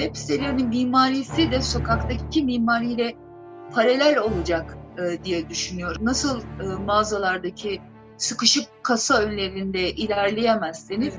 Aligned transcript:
web 0.00 0.16
sitelerinin 0.16 0.68
mimarisi 0.68 1.50
de 1.50 1.62
sokaktaki 1.62 2.44
mimariyle 2.44 3.14
paralel 3.74 4.18
olacak 4.18 4.78
e, 4.98 5.24
diye 5.24 5.48
düşünüyorum. 5.48 6.04
Nasıl 6.04 6.40
e, 6.40 6.64
mağazalardaki 6.86 7.80
sıkışık 8.16 8.64
kasa 8.82 9.18
önlerinde 9.18 9.92
ilerleyemezseniz 9.92 11.14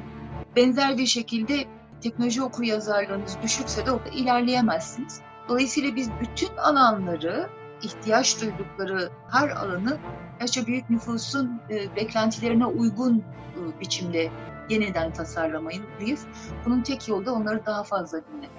benzer 0.55 0.97
bir 0.97 1.05
şekilde 1.05 1.65
teknoloji 2.01 2.41
okur 2.43 2.63
yazarlığınız 2.63 3.37
düşükse 3.43 3.85
de 3.85 3.91
ilerleyemezsiniz. 4.15 5.21
Dolayısıyla 5.49 5.95
biz 5.95 6.09
bütün 6.21 6.57
alanları, 6.57 7.49
ihtiyaç 7.83 8.41
duydukları 8.41 9.09
her 9.31 9.49
alanı 9.49 9.97
yaşça 10.41 10.67
büyük 10.67 10.89
nüfusun 10.89 11.61
e, 11.69 11.95
beklentilerine 11.95 12.65
uygun 12.65 13.17
e, 13.17 13.79
biçimde 13.79 14.31
yeniden 14.69 15.13
tasarlamalıyız. 15.13 16.25
Bunun 16.65 16.81
tek 16.81 17.07
yolu 17.07 17.25
da 17.25 17.33
onları 17.33 17.65
daha 17.65 17.83
fazla 17.83 18.21
dinlemek. 18.27 18.49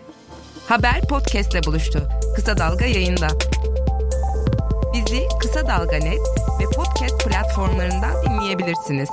Haber 0.69 1.01
podcastle 1.09 1.61
buluştu. 1.67 2.09
Kısa 2.37 2.59
Dalga 2.59 2.85
yayında. 2.85 3.29
Bizi 4.95 5.23
Kısa 5.41 5.67
Dalga 5.67 5.97
Net 5.97 6.21
ve 6.61 6.65
podcast 6.77 7.25
platformlarından 7.29 8.25
dinleyebilirsiniz. 8.25 9.11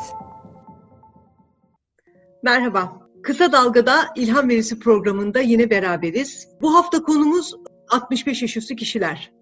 Merhaba. 2.43 3.07
Kısa 3.23 3.51
Dalga'da 3.51 4.07
İlham 4.15 4.49
Verisi 4.49 4.79
programında 4.79 5.39
yine 5.39 5.69
beraberiz. 5.69 6.47
Bu 6.61 6.75
hafta 6.75 7.03
konumuz 7.03 7.53
65 7.89 8.41
yaş 8.41 8.57
üstü 8.57 8.75
kişiler. 8.75 9.36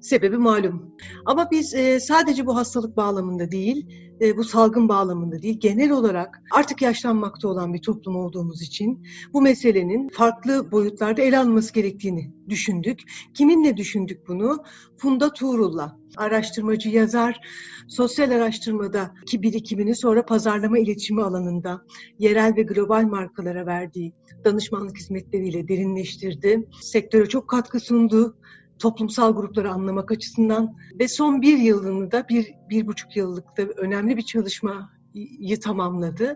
Sebebi 0.00 0.36
malum. 0.36 0.94
Ama 1.26 1.50
biz 1.50 1.74
e, 1.74 2.00
sadece 2.00 2.46
bu 2.46 2.56
hastalık 2.56 2.96
bağlamında 2.96 3.50
değil, 3.50 3.86
e, 4.20 4.36
bu 4.36 4.44
salgın 4.44 4.88
bağlamında 4.88 5.42
değil, 5.42 5.60
genel 5.60 5.90
olarak 5.90 6.42
artık 6.52 6.82
yaşlanmakta 6.82 7.48
olan 7.48 7.74
bir 7.74 7.82
toplum 7.82 8.16
olduğumuz 8.16 8.62
için 8.62 9.06
bu 9.32 9.42
meselenin 9.42 10.08
farklı 10.08 10.72
boyutlarda 10.72 11.22
ele 11.22 11.38
alınması 11.38 11.74
gerektiğini 11.74 12.32
düşündük. 12.48 13.00
Kiminle 13.34 13.76
düşündük 13.76 14.28
bunu? 14.28 14.64
Funda 14.96 15.32
Tuğrul'la. 15.32 15.98
Araştırmacı, 16.16 16.88
yazar, 16.88 17.40
sosyal 17.88 18.30
araştırmada 18.30 19.14
ki 19.26 19.42
birikimini 19.42 19.96
sonra 19.96 20.24
pazarlama 20.24 20.78
iletişimi 20.78 21.22
alanında 21.22 21.82
yerel 22.18 22.56
ve 22.56 22.62
global 22.62 23.02
markalara 23.02 23.66
verdiği 23.66 24.12
danışmanlık 24.44 24.96
hizmetleriyle 24.98 25.68
derinleştirdi. 25.68 26.68
Sektöre 26.82 27.26
çok 27.26 27.48
katkı 27.48 27.80
sundu 27.80 28.36
toplumsal 28.78 29.34
grupları 29.34 29.70
anlamak 29.70 30.12
açısından 30.12 30.76
ve 31.00 31.08
son 31.08 31.42
bir 31.42 31.58
yılını 31.58 32.12
da 32.12 32.28
bir, 32.28 32.54
bir 32.70 32.86
buçuk 32.86 33.16
yıllıkta 33.16 33.62
önemli 33.62 34.16
bir 34.16 34.22
çalışmayı 34.22 35.60
tamamladı 35.62 36.34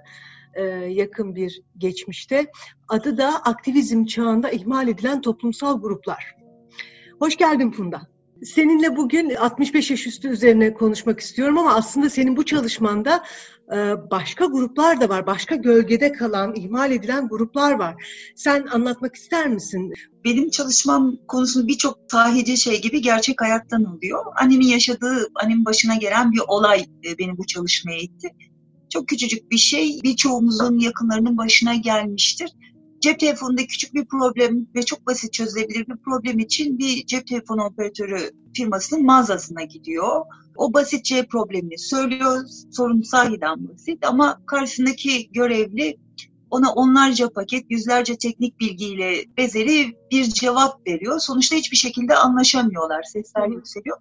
e, 0.55 0.63
yakın 0.73 1.35
bir 1.35 1.63
geçmişte. 1.79 2.47
Adı 2.89 3.19
da 3.19 3.29
aktivizm 3.29 4.05
çağında 4.05 4.51
ihmal 4.51 4.89
edilen 4.89 5.21
toplumsal 5.21 5.81
gruplar. 5.81 6.37
Hoş 7.19 7.37
geldin 7.37 7.71
Funda. 7.71 8.13
Seninle 8.45 8.97
bugün 8.97 9.35
65 9.35 9.91
yaş 9.91 10.07
üstü 10.07 10.29
üzerine 10.29 10.75
konuşmak 10.75 11.21
istiyorum 11.21 11.59
ama 11.59 11.75
aslında 11.75 12.11
senin 12.11 12.37
bu 12.37 12.45
çalışmanda 12.45 13.25
e, 13.73 13.77
başka 14.11 14.45
gruplar 14.45 15.01
da 15.01 15.09
var. 15.09 15.27
Başka 15.27 15.55
gölgede 15.55 16.13
kalan, 16.13 16.55
ihmal 16.55 16.93
edilen 16.93 17.29
gruplar 17.29 17.73
var. 17.73 17.95
Sen 18.37 18.67
anlatmak 18.67 19.15
ister 19.15 19.49
misin? 19.49 19.93
Benim 20.25 20.51
çalışmam 20.51 21.17
konusunu 21.29 21.69
birçok 21.69 21.99
sahici 22.11 22.57
şey 22.57 22.81
gibi 22.81 23.03
gerçek 23.03 23.41
hayattan 23.41 23.85
oluyor. 23.85 24.25
Annemin 24.41 24.67
yaşadığı, 24.67 25.29
annemin 25.35 25.65
başına 25.65 25.97
gelen 25.97 26.33
bir 26.33 26.41
olay 26.49 26.81
e, 26.81 27.19
beni 27.19 27.39
bu 27.39 27.47
çalışmaya 27.47 27.99
itti. 27.99 28.29
Çok 28.91 29.09
küçücük 29.09 29.51
bir 29.51 29.59
şey 29.59 30.01
birçoğumuzun 30.03 30.79
yakınlarının 30.79 31.37
başına 31.37 31.75
gelmiştir 31.75 32.51
cep 33.03 33.21
telefonunda 33.21 33.67
küçük 33.67 33.95
bir 33.95 34.05
problem 34.05 34.67
ve 34.75 34.83
çok 34.83 35.07
basit 35.07 35.33
çözülebilir 35.33 35.87
bir 35.89 35.97
problem 35.97 36.39
için 36.39 36.79
bir 36.79 37.07
cep 37.07 37.27
telefonu 37.27 37.65
operatörü 37.65 38.31
firmasının 38.57 39.07
mağazasına 39.07 39.63
gidiyor. 39.63 40.21
O 40.57 40.73
basitçe 40.73 41.27
problemini 41.27 41.79
söylüyor. 41.79 42.45
Sorun 42.73 43.03
sahiden 43.03 43.69
basit 43.69 44.07
ama 44.07 44.41
karşısındaki 44.47 45.33
görevli 45.33 45.99
ona 46.51 46.73
onlarca 46.73 47.29
paket, 47.29 47.65
yüzlerce 47.71 48.17
teknik 48.17 48.61
bilgiyle 48.61 49.25
bezeli 49.37 49.97
bir 50.11 50.25
cevap 50.25 50.87
veriyor. 50.87 51.19
Sonuçta 51.19 51.57
hiçbir 51.57 51.77
şekilde 51.77 52.15
anlaşamıyorlar. 52.17 53.03
Sesler 53.03 53.49
yükseliyor. 53.49 53.97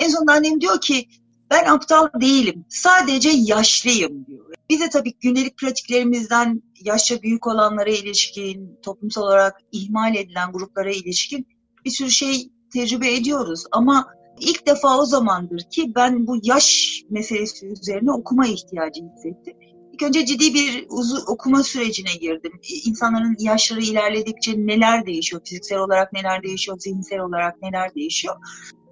En 0.00 0.08
sonunda 0.08 0.32
annem 0.32 0.60
diyor 0.60 0.80
ki 0.80 1.08
ben 1.50 1.64
aptal 1.64 2.08
değilim. 2.20 2.64
Sadece 2.68 3.30
yaşlıyım 3.34 4.26
diyor. 4.26 4.46
Biz 4.70 4.80
de 4.80 4.90
tabii 4.90 5.12
gündelik 5.20 5.58
pratiklerimizden 5.58 6.62
yaşça 6.84 7.22
büyük 7.22 7.46
olanlara 7.46 7.90
ilişkin, 7.90 8.78
toplumsal 8.82 9.22
olarak 9.22 9.56
ihmal 9.72 10.16
edilen 10.16 10.52
gruplara 10.52 10.90
ilişkin 10.90 11.46
bir 11.84 11.90
sürü 11.90 12.10
şey 12.10 12.50
tecrübe 12.72 13.14
ediyoruz. 13.14 13.64
Ama 13.72 14.06
ilk 14.40 14.66
defa 14.66 14.98
o 14.98 15.04
zamandır 15.04 15.60
ki 15.70 15.92
ben 15.94 16.26
bu 16.26 16.36
yaş 16.42 17.00
meselesi 17.10 17.66
üzerine 17.66 18.12
okuma 18.12 18.46
ihtiyacı 18.46 19.02
hissettim. 19.04 19.56
İlk 19.92 20.02
önce 20.02 20.26
ciddi 20.26 20.54
bir 20.54 20.86
uzun 20.88 21.20
okuma 21.26 21.62
sürecine 21.62 22.14
girdim. 22.20 22.52
İnsanların 22.84 23.36
yaşları 23.38 23.80
ilerledikçe 23.80 24.52
neler 24.56 25.06
değişiyor, 25.06 25.42
fiziksel 25.44 25.78
olarak 25.78 26.12
neler 26.12 26.42
değişiyor, 26.42 26.78
zihinsel 26.78 27.20
olarak 27.20 27.62
neler 27.62 27.94
değişiyor 27.94 28.36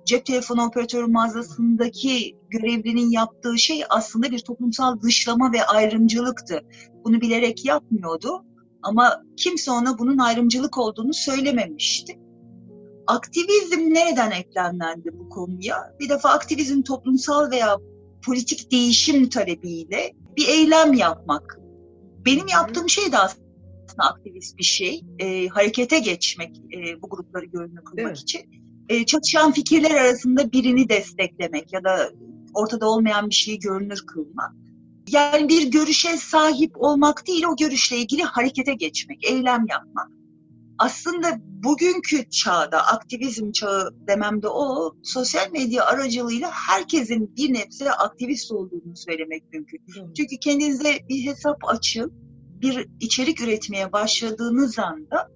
cep 0.05 0.27
telefonu 0.27 0.67
operatörü 0.67 1.07
mağazasındaki 1.07 2.37
görevlinin 2.49 3.11
yaptığı 3.11 3.59
şey 3.59 3.83
aslında 3.89 4.31
bir 4.31 4.39
toplumsal 4.39 5.01
dışlama 5.01 5.53
ve 5.53 5.65
ayrımcılıktı. 5.65 6.61
Bunu 7.05 7.21
bilerek 7.21 7.65
yapmıyordu 7.65 8.45
ama 8.83 9.23
kimse 9.37 9.71
ona 9.71 9.99
bunun 9.99 10.19
ayrımcılık 10.19 10.79
olduğunu 10.79 11.15
söylememişti. 11.15 12.19
Aktivizm 13.07 13.95
nereden 13.95 14.31
eklemlendi 14.31 15.11
bu 15.13 15.29
konuya? 15.29 15.97
Bir 16.01 16.09
defa 16.09 16.31
aktivizm 16.31 16.83
toplumsal 16.83 17.51
veya 17.51 17.77
politik 18.27 18.73
değişim 18.73 19.29
talebiyle 19.29 20.13
bir 20.37 20.49
eylem 20.49 20.93
yapmak. 20.93 21.59
Benim 22.27 22.49
yaptığım 22.49 22.89
şey 22.89 23.13
de 23.13 23.19
aslında 23.19 23.45
aktivist 23.99 24.59
bir 24.59 24.65
şey. 24.65 25.05
E, 25.19 25.49
harekete 25.49 25.99
geçmek 25.99 26.57
e, 26.57 27.03
bu 27.03 27.09
grupları 27.09 27.45
görünür 27.45 27.85
kılmak 27.85 28.07
evet. 28.07 28.19
için 28.19 28.64
e, 28.89 29.07
çatışan 29.07 29.53
fikirler 29.53 29.91
arasında 29.91 30.53
birini 30.53 30.89
desteklemek 30.89 31.73
ya 31.73 31.85
da 31.85 32.11
ortada 32.55 32.91
olmayan 32.91 33.31
bir 33.31 33.35
şeyi 33.35 33.59
görünür 33.59 34.07
kılmak. 34.07 34.53
Yani 35.09 35.49
bir 35.49 35.71
görüşe 35.71 36.17
sahip 36.17 36.73
olmak 36.77 37.27
değil, 37.27 37.45
o 37.45 37.57
görüşle 37.57 37.97
ilgili 37.97 38.23
harekete 38.23 38.75
geçmek, 38.75 39.25
eylem 39.25 39.67
yapmak. 39.71 40.09
Aslında 40.79 41.41
bugünkü 41.41 42.31
çağda, 42.31 42.87
aktivizm 42.87 43.53
çağı 43.53 43.95
dememde 44.09 44.49
o, 44.49 44.95
sosyal 45.03 45.51
medya 45.53 45.85
aracılığıyla 45.85 46.51
herkesin 46.51 47.37
bir 47.37 47.55
nebze 47.55 47.93
aktivist 47.93 48.53
olduğunu 48.53 48.97
söylemek 48.97 49.53
mümkün. 49.53 49.79
Hı. 49.79 50.13
Çünkü 50.17 50.37
kendinize 50.37 50.99
bir 51.09 51.27
hesap 51.27 51.57
açıp 51.69 52.13
bir 52.63 52.89
içerik 53.01 53.41
üretmeye 53.41 53.93
başladığınız 53.93 54.79
anda 54.79 55.34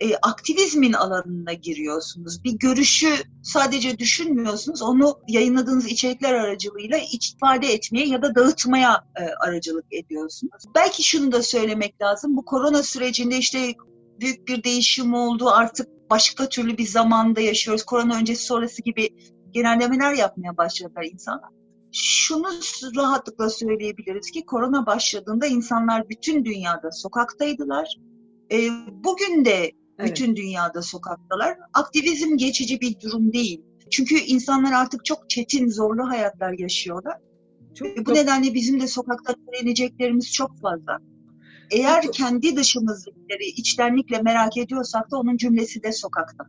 e, 0.00 0.16
aktivizmin 0.16 0.92
alanına 0.92 1.52
giriyorsunuz. 1.52 2.44
Bir 2.44 2.52
görüşü 2.52 3.14
sadece 3.42 3.98
düşünmüyorsunuz, 3.98 4.82
onu 4.82 5.18
yayınladığınız 5.28 5.86
içerikler 5.86 6.34
aracılığıyla 6.34 6.98
ifade 6.98 7.72
etmeye 7.72 8.06
ya 8.06 8.22
da 8.22 8.34
dağıtmaya 8.34 9.04
e, 9.16 9.22
aracılık 9.46 9.84
ediyorsunuz. 9.90 10.64
Belki 10.74 11.02
şunu 11.02 11.32
da 11.32 11.42
söylemek 11.42 12.02
lazım, 12.02 12.36
bu 12.36 12.44
korona 12.44 12.82
sürecinde 12.82 13.38
işte 13.38 13.74
büyük 14.20 14.48
bir 14.48 14.64
değişim 14.64 15.14
oldu, 15.14 15.48
artık 15.48 15.88
başka 16.10 16.48
türlü 16.48 16.78
bir 16.78 16.86
zamanda 16.86 17.40
yaşıyoruz. 17.40 17.84
Korona 17.84 18.16
öncesi 18.16 18.44
sonrası 18.44 18.82
gibi 18.82 19.08
genellemeler 19.50 20.12
yapmaya 20.12 20.56
başladılar 20.56 21.04
insanlar. 21.12 21.50
Şunu 21.92 22.46
rahatlıkla 22.96 23.50
söyleyebiliriz 23.50 24.30
ki 24.30 24.46
korona 24.46 24.86
başladığında 24.86 25.46
insanlar 25.46 26.08
bütün 26.08 26.44
dünyada 26.44 26.92
sokaktaydılar. 26.92 27.96
E, 28.52 28.68
bugün 29.04 29.44
de 29.44 29.72
Evet. 29.98 30.10
Bütün 30.10 30.36
dünyada 30.36 30.82
sokaktalar. 30.82 31.58
Aktivizm 31.72 32.36
geçici 32.36 32.80
bir 32.80 33.00
durum 33.00 33.32
değil. 33.32 33.62
Çünkü 33.90 34.14
insanlar 34.14 34.72
artık 34.72 35.04
çok 35.04 35.30
çetin, 35.30 35.70
zorlu 35.70 36.08
hayatlar 36.08 36.52
yaşıyorlar. 36.58 37.18
Çok, 37.74 37.88
Ve 37.88 37.96
bu 37.96 38.04
çok... 38.04 38.16
nedenle 38.16 38.54
bizim 38.54 38.80
de 38.80 38.86
sokakta 38.86 39.34
öğreneceklerimiz 39.48 40.32
çok 40.32 40.60
fazla. 40.60 40.98
Eğer 41.70 42.02
çok... 42.02 42.14
kendi 42.14 42.56
dışımızdakileri 42.56 43.46
içtenlikle 43.46 44.22
merak 44.22 44.56
ediyorsak 44.56 45.10
da 45.10 45.16
onun 45.16 45.36
cümlesi 45.36 45.82
de 45.82 45.92
sokakta. 45.92 46.44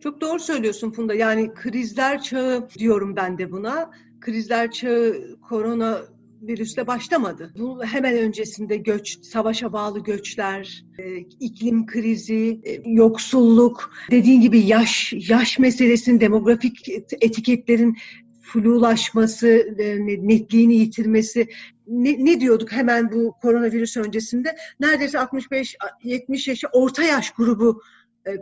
Çok 0.00 0.20
doğru 0.20 0.38
söylüyorsun 0.38 0.90
Funda. 0.90 1.14
Yani 1.14 1.54
krizler 1.54 2.22
çağı 2.22 2.68
diyorum 2.70 3.16
ben 3.16 3.38
de 3.38 3.52
buna. 3.52 3.90
Krizler 4.20 4.70
çağı 4.70 5.36
korona 5.48 5.98
virüsle 6.42 6.86
başlamadı. 6.86 7.52
Bu 7.58 7.84
hemen 7.84 8.16
öncesinde 8.18 8.76
göç, 8.76 9.18
savaşa 9.24 9.72
bağlı 9.72 10.02
göçler, 10.02 10.84
e, 10.98 11.16
iklim 11.18 11.86
krizi, 11.86 12.60
e, 12.64 12.90
yoksulluk, 12.90 13.92
dediğin 14.10 14.40
gibi 14.40 14.60
yaş, 14.60 15.12
yaş 15.28 15.58
meselesinin, 15.58 16.20
demografik 16.20 16.88
etiketlerin 17.20 17.96
flulaşması, 18.40 19.48
e, 19.78 20.06
netliğini 20.28 20.74
yitirmesi, 20.74 21.46
ne, 21.86 22.24
ne 22.24 22.40
diyorduk 22.40 22.72
hemen 22.72 23.12
bu 23.12 23.34
koronavirüs 23.42 23.96
öncesinde? 23.96 24.56
Neredeyse 24.80 25.18
65-70 25.18 26.48
yaşı 26.48 26.66
orta 26.72 27.02
yaş 27.02 27.30
grubu 27.30 27.82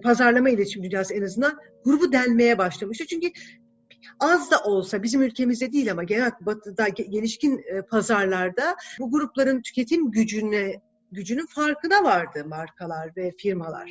pazarlama 0.02 0.50
iletişim 0.50 0.82
dünyası 0.82 1.14
en 1.14 1.22
azından 1.22 1.58
grubu 1.84 2.12
delmeye 2.12 2.58
başlamıştı. 2.58 3.06
Çünkü 3.06 3.30
az 4.20 4.50
da 4.50 4.58
olsa 4.64 5.02
bizim 5.02 5.22
ülkemizde 5.22 5.72
değil 5.72 5.92
ama 5.92 6.04
genel 6.04 6.30
batıda 6.40 6.88
gelişkin 6.88 7.58
e, 7.58 7.82
pazarlarda 7.82 8.76
bu 8.98 9.10
grupların 9.10 9.62
tüketim 9.62 10.10
gücüne 10.10 10.80
gücünün 11.12 11.46
farkına 11.46 12.04
vardı 12.04 12.44
markalar 12.46 13.10
ve 13.16 13.32
firmalar. 13.38 13.90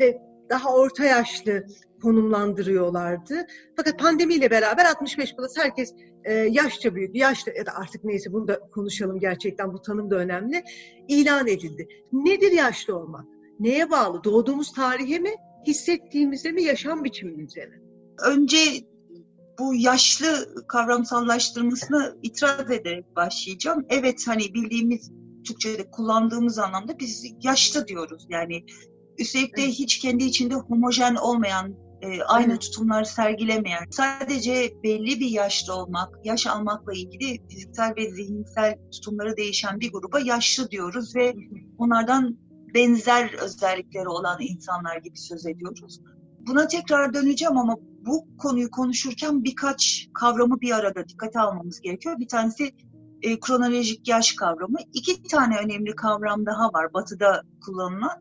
Ve 0.00 0.18
daha 0.50 0.74
orta 0.74 1.04
yaşlı 1.04 1.64
konumlandırıyorlardı. 2.02 3.46
Fakat 3.76 3.98
pandemiyle 3.98 4.50
beraber 4.50 4.84
65 4.84 5.36
plus 5.36 5.56
herkes 5.56 5.94
e, 6.24 6.32
yaşça 6.32 6.94
büyük, 6.94 7.16
yaşlı 7.16 7.52
ya 7.56 7.66
da 7.66 7.70
artık 7.74 8.04
neyse 8.04 8.32
bunu 8.32 8.48
da 8.48 8.60
konuşalım 8.60 9.20
gerçekten 9.20 9.72
bu 9.72 9.82
tanım 9.82 10.10
da 10.10 10.16
önemli. 10.16 10.64
ilan 11.08 11.46
edildi. 11.46 11.88
Nedir 12.12 12.52
yaşlı 12.52 12.96
olmak? 12.96 13.24
Neye 13.60 13.90
bağlı? 13.90 14.24
Doğduğumuz 14.24 14.72
tarihe 14.72 15.18
mi? 15.18 15.30
Hissettiğimize 15.66 16.52
mi? 16.52 16.62
Yaşam 16.62 17.04
biçimimize 17.04 17.66
mi? 17.66 17.82
Önce 18.26 18.56
bu 19.58 19.74
yaşlı 19.74 20.26
kavramsallaştırmasını 20.68 22.16
itiraz 22.22 22.70
ederek 22.70 23.16
başlayacağım. 23.16 23.86
Evet 23.88 24.28
hani 24.28 24.54
bildiğimiz 24.54 25.10
Türkçe'de 25.44 25.90
kullandığımız 25.90 26.58
anlamda 26.58 26.98
biz 26.98 27.24
yaşlı 27.42 27.88
diyoruz. 27.88 28.26
Yani 28.28 28.64
üstelik 29.18 29.56
de 29.56 29.68
hiç 29.68 29.98
kendi 29.98 30.24
içinde 30.24 30.54
homojen 30.54 31.14
olmayan, 31.14 31.74
e, 32.02 32.22
aynı 32.22 32.52
evet. 32.52 32.60
tutumlar 32.60 33.04
sergilemeyen, 33.04 33.84
sadece 33.90 34.72
belli 34.82 35.20
bir 35.20 35.28
yaşta 35.28 35.74
olmak, 35.74 36.18
yaş 36.24 36.46
almakla 36.46 36.92
ilgili 36.92 37.48
fiziksel 37.48 37.96
ve 37.96 38.10
zihinsel 38.10 38.74
tutumları 38.92 39.36
değişen 39.36 39.80
bir 39.80 39.92
gruba 39.92 40.20
yaşlı 40.20 40.70
diyoruz 40.70 41.16
ve 41.16 41.34
onlardan 41.78 42.38
benzer 42.74 43.34
özellikleri 43.34 44.08
olan 44.08 44.36
insanlar 44.40 44.96
gibi 44.96 45.18
söz 45.18 45.46
ediyoruz. 45.46 46.00
Buna 46.46 46.68
tekrar 46.68 47.14
döneceğim 47.14 47.58
ama 47.58 47.76
bu 48.06 48.36
konuyu 48.38 48.70
konuşurken 48.70 49.44
birkaç 49.44 50.08
kavramı 50.14 50.60
bir 50.60 50.70
arada 50.70 51.08
dikkate 51.08 51.40
almamız 51.40 51.80
gerekiyor. 51.80 52.18
Bir 52.18 52.28
tanesi 52.28 52.72
e, 53.22 53.40
kronolojik 53.40 54.08
yaş 54.08 54.32
kavramı. 54.32 54.78
İki 54.92 55.22
tane 55.22 55.56
önemli 55.58 55.96
kavram 55.96 56.46
daha 56.46 56.72
var 56.72 56.94
batıda 56.94 57.42
kullanılan. 57.64 58.20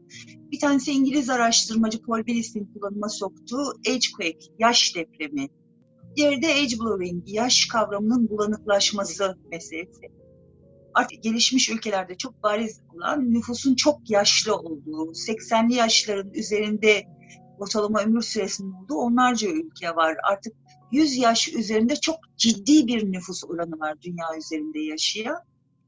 Bir 0.51 0.59
tanesi 0.59 0.91
İngiliz 0.91 1.30
araştırmacı 1.30 2.01
Paul 2.01 2.25
Billis'in 2.25 2.65
kullanıma 2.74 3.09
soktuğu 3.09 3.74
agequake, 3.89 4.53
yaş 4.59 4.95
depremi. 4.95 5.50
Diğeri 6.15 6.41
de 6.41 6.47
age 6.47 6.80
blurring, 6.80 7.24
yaş 7.25 7.68
kavramının 7.68 8.30
bulanıklaşması 8.30 9.38
meselesi. 9.51 10.01
Artık 10.94 11.24
gelişmiş 11.24 11.69
ülkelerde 11.69 12.15
çok 12.15 12.44
bariz 12.44 12.81
olan 12.95 13.33
nüfusun 13.33 13.75
çok 13.75 14.09
yaşlı 14.09 14.56
olduğu, 14.56 15.12
80'li 15.12 15.74
yaşların 15.74 16.33
üzerinde 16.33 17.03
ortalama 17.60 18.02
ömür 18.02 18.22
süresinin 18.22 18.72
olduğu 18.72 18.96
onlarca 18.96 19.50
ülke 19.50 19.96
var. 19.96 20.18
Artık 20.32 20.54
100 20.92 21.18
yaş 21.18 21.54
üzerinde 21.54 21.96
çok 21.96 22.16
ciddi 22.38 22.88
bir 22.88 23.12
nüfus 23.12 23.44
oranı 23.44 23.80
var 23.80 24.02
dünya 24.02 24.26
üzerinde 24.38 24.80
yaşayan. 24.80 25.40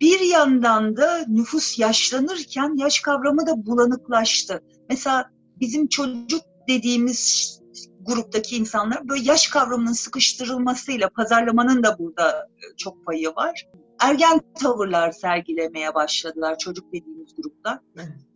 Bir 0.01 0.19
yandan 0.19 0.97
da 0.97 1.25
nüfus 1.27 1.79
yaşlanırken 1.79 2.75
yaş 2.77 2.99
kavramı 2.99 3.47
da 3.47 3.65
bulanıklaştı. 3.65 4.63
Mesela 4.89 5.29
bizim 5.59 5.87
çocuk 5.87 6.41
dediğimiz 6.67 7.59
gruptaki 8.01 8.57
insanlar 8.57 9.09
böyle 9.09 9.23
yaş 9.23 9.47
kavramının 9.47 9.93
sıkıştırılmasıyla 9.93 11.09
pazarlamanın 11.09 11.83
da 11.83 11.99
burada 11.99 12.31
e, 12.31 12.75
çok 12.77 13.05
payı 13.05 13.29
var. 13.29 13.67
Ergen 13.99 14.41
tavırlar 14.61 15.11
sergilemeye 15.11 15.95
başladılar 15.95 16.57
çocuk 16.57 16.93
dediğimiz 16.93 17.35
gruplar. 17.37 17.79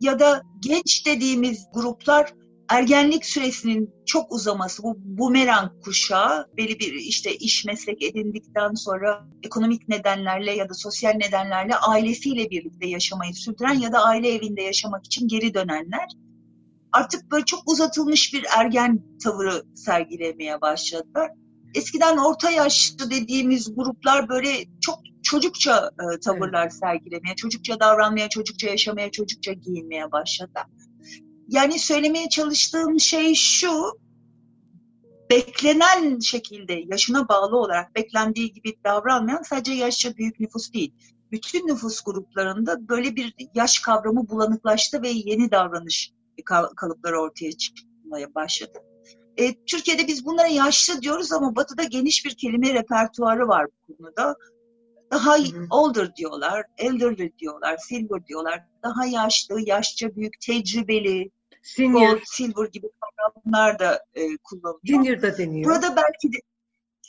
Ya 0.00 0.18
da 0.18 0.42
genç 0.60 1.06
dediğimiz 1.06 1.66
gruplar 1.74 2.34
ergenlik 2.70 3.26
süresinin 3.26 3.94
çok 4.06 4.32
uzaması, 4.32 4.82
bu 4.82 4.96
bumerang 4.98 5.70
kuşağı 5.84 6.46
belli 6.56 6.78
bir 6.78 6.92
işte 6.92 7.36
iş 7.36 7.64
meslek 7.64 8.02
edindikten 8.02 8.74
sonra 8.74 9.28
ekonomik 9.42 9.88
nedenlerle 9.88 10.52
ya 10.52 10.68
da 10.68 10.74
sosyal 10.74 11.12
nedenlerle 11.12 11.76
ailesiyle 11.76 12.50
birlikte 12.50 12.88
yaşamayı 12.88 13.34
sürdüren 13.34 13.74
ya 13.74 13.92
da 13.92 14.04
aile 14.04 14.34
evinde 14.34 14.62
yaşamak 14.62 15.06
için 15.06 15.28
geri 15.28 15.54
dönenler 15.54 16.06
artık 16.92 17.30
böyle 17.30 17.44
çok 17.44 17.62
uzatılmış 17.66 18.34
bir 18.34 18.44
ergen 18.58 19.02
tavırı 19.24 19.62
sergilemeye 19.74 20.60
başladılar. 20.60 21.30
Eskiden 21.74 22.16
orta 22.16 22.50
yaşlı 22.50 23.10
dediğimiz 23.10 23.74
gruplar 23.74 24.28
böyle 24.28 24.50
çok 24.80 24.98
çocukça 25.22 25.90
e, 26.00 26.20
tavırlar 26.20 26.68
sergilemeye, 26.68 27.36
çocukça 27.36 27.80
davranmaya, 27.80 28.28
çocukça 28.28 28.68
yaşamaya, 28.68 29.10
çocukça 29.10 29.52
giyinmeye 29.52 30.12
başladı. 30.12 30.60
Yani 31.50 31.78
söylemeye 31.78 32.28
çalıştığım 32.28 33.00
şey 33.00 33.34
şu, 33.34 34.00
beklenen 35.30 36.18
şekilde 36.18 36.82
yaşına 36.86 37.28
bağlı 37.28 37.56
olarak 37.56 37.94
beklendiği 37.94 38.52
gibi 38.52 38.76
davranmayan 38.84 39.42
sadece 39.42 39.72
yaşça 39.72 40.16
büyük 40.16 40.40
nüfus 40.40 40.72
değil. 40.72 40.94
Bütün 41.32 41.66
nüfus 41.66 42.00
gruplarında 42.00 42.88
böyle 42.88 43.16
bir 43.16 43.34
yaş 43.54 43.78
kavramı 43.78 44.28
bulanıklaştı 44.28 45.02
ve 45.02 45.08
yeni 45.08 45.50
davranış 45.50 46.12
kalıpları 46.76 47.20
ortaya 47.20 47.52
çıkmaya 47.52 48.34
başladı. 48.34 48.78
E, 49.36 49.64
Türkiye'de 49.64 50.06
biz 50.06 50.26
bunlara 50.26 50.46
yaşlı 50.46 51.02
diyoruz 51.02 51.32
ama 51.32 51.56
Batı'da 51.56 51.84
geniş 51.84 52.24
bir 52.24 52.34
kelime 52.36 52.74
repertuarı 52.74 53.48
var 53.48 53.66
bu 53.88 53.96
konuda. 53.96 54.36
Daha 55.12 55.38
hı 55.38 55.42
hı. 55.42 55.66
older 55.70 56.16
diyorlar, 56.16 56.64
elderly 56.78 57.32
diyorlar, 57.38 57.76
silver 57.78 58.26
diyorlar. 58.26 58.60
Daha 58.82 59.06
yaşlı, 59.06 59.60
yaşça 59.60 60.16
büyük, 60.16 60.40
tecrübeli, 60.40 61.30
Senior. 61.62 62.10
Gold, 62.10 62.20
silver 62.24 62.66
gibi 62.66 62.86
kavramlar 63.00 63.78
da 63.78 64.04
e, 64.14 64.36
kullanılıyor. 64.36 64.80
Senior 64.86 65.22
da 65.22 65.38
deniyor. 65.38 65.70
Burada 65.70 65.96
belki 65.96 66.32
de 66.32 66.36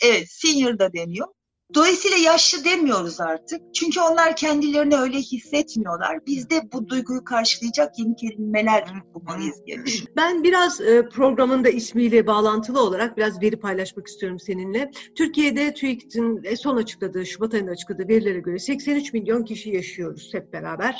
evet 0.03 0.27
senior 0.29 0.79
da 0.79 0.93
deniyor. 0.93 1.27
Dolayısıyla 1.75 2.17
yaşlı 2.17 2.65
demiyoruz 2.65 3.21
artık. 3.21 3.61
Çünkü 3.73 3.99
onlar 3.99 4.35
kendilerini 4.35 4.95
öyle 4.95 5.17
hissetmiyorlar. 5.17 6.25
Biz 6.27 6.49
de 6.49 6.61
bu 6.73 6.89
duyguyu 6.89 7.23
karşılayacak 7.23 7.99
yeni 7.99 8.15
kelimeler 8.15 8.83
bulmalıyız 9.13 9.55
diye 9.65 9.77
Ben 10.15 10.43
biraz 10.43 10.81
e, 10.81 11.09
programın 11.09 11.63
da 11.63 11.69
ismiyle 11.69 12.27
bağlantılı 12.27 12.81
olarak 12.81 13.17
biraz 13.17 13.41
veri 13.41 13.59
paylaşmak 13.59 14.07
istiyorum 14.07 14.39
seninle. 14.39 14.91
Türkiye'de 15.15 15.73
TÜİK'in 15.73 16.55
son 16.55 16.77
açıkladığı, 16.77 17.25
Şubat 17.25 17.53
ayında 17.53 17.71
açıkladığı 17.71 18.07
verilere 18.07 18.39
göre 18.39 18.59
83 18.59 19.13
milyon 19.13 19.43
kişi 19.43 19.69
yaşıyoruz 19.69 20.29
hep 20.33 20.53
beraber. 20.53 20.95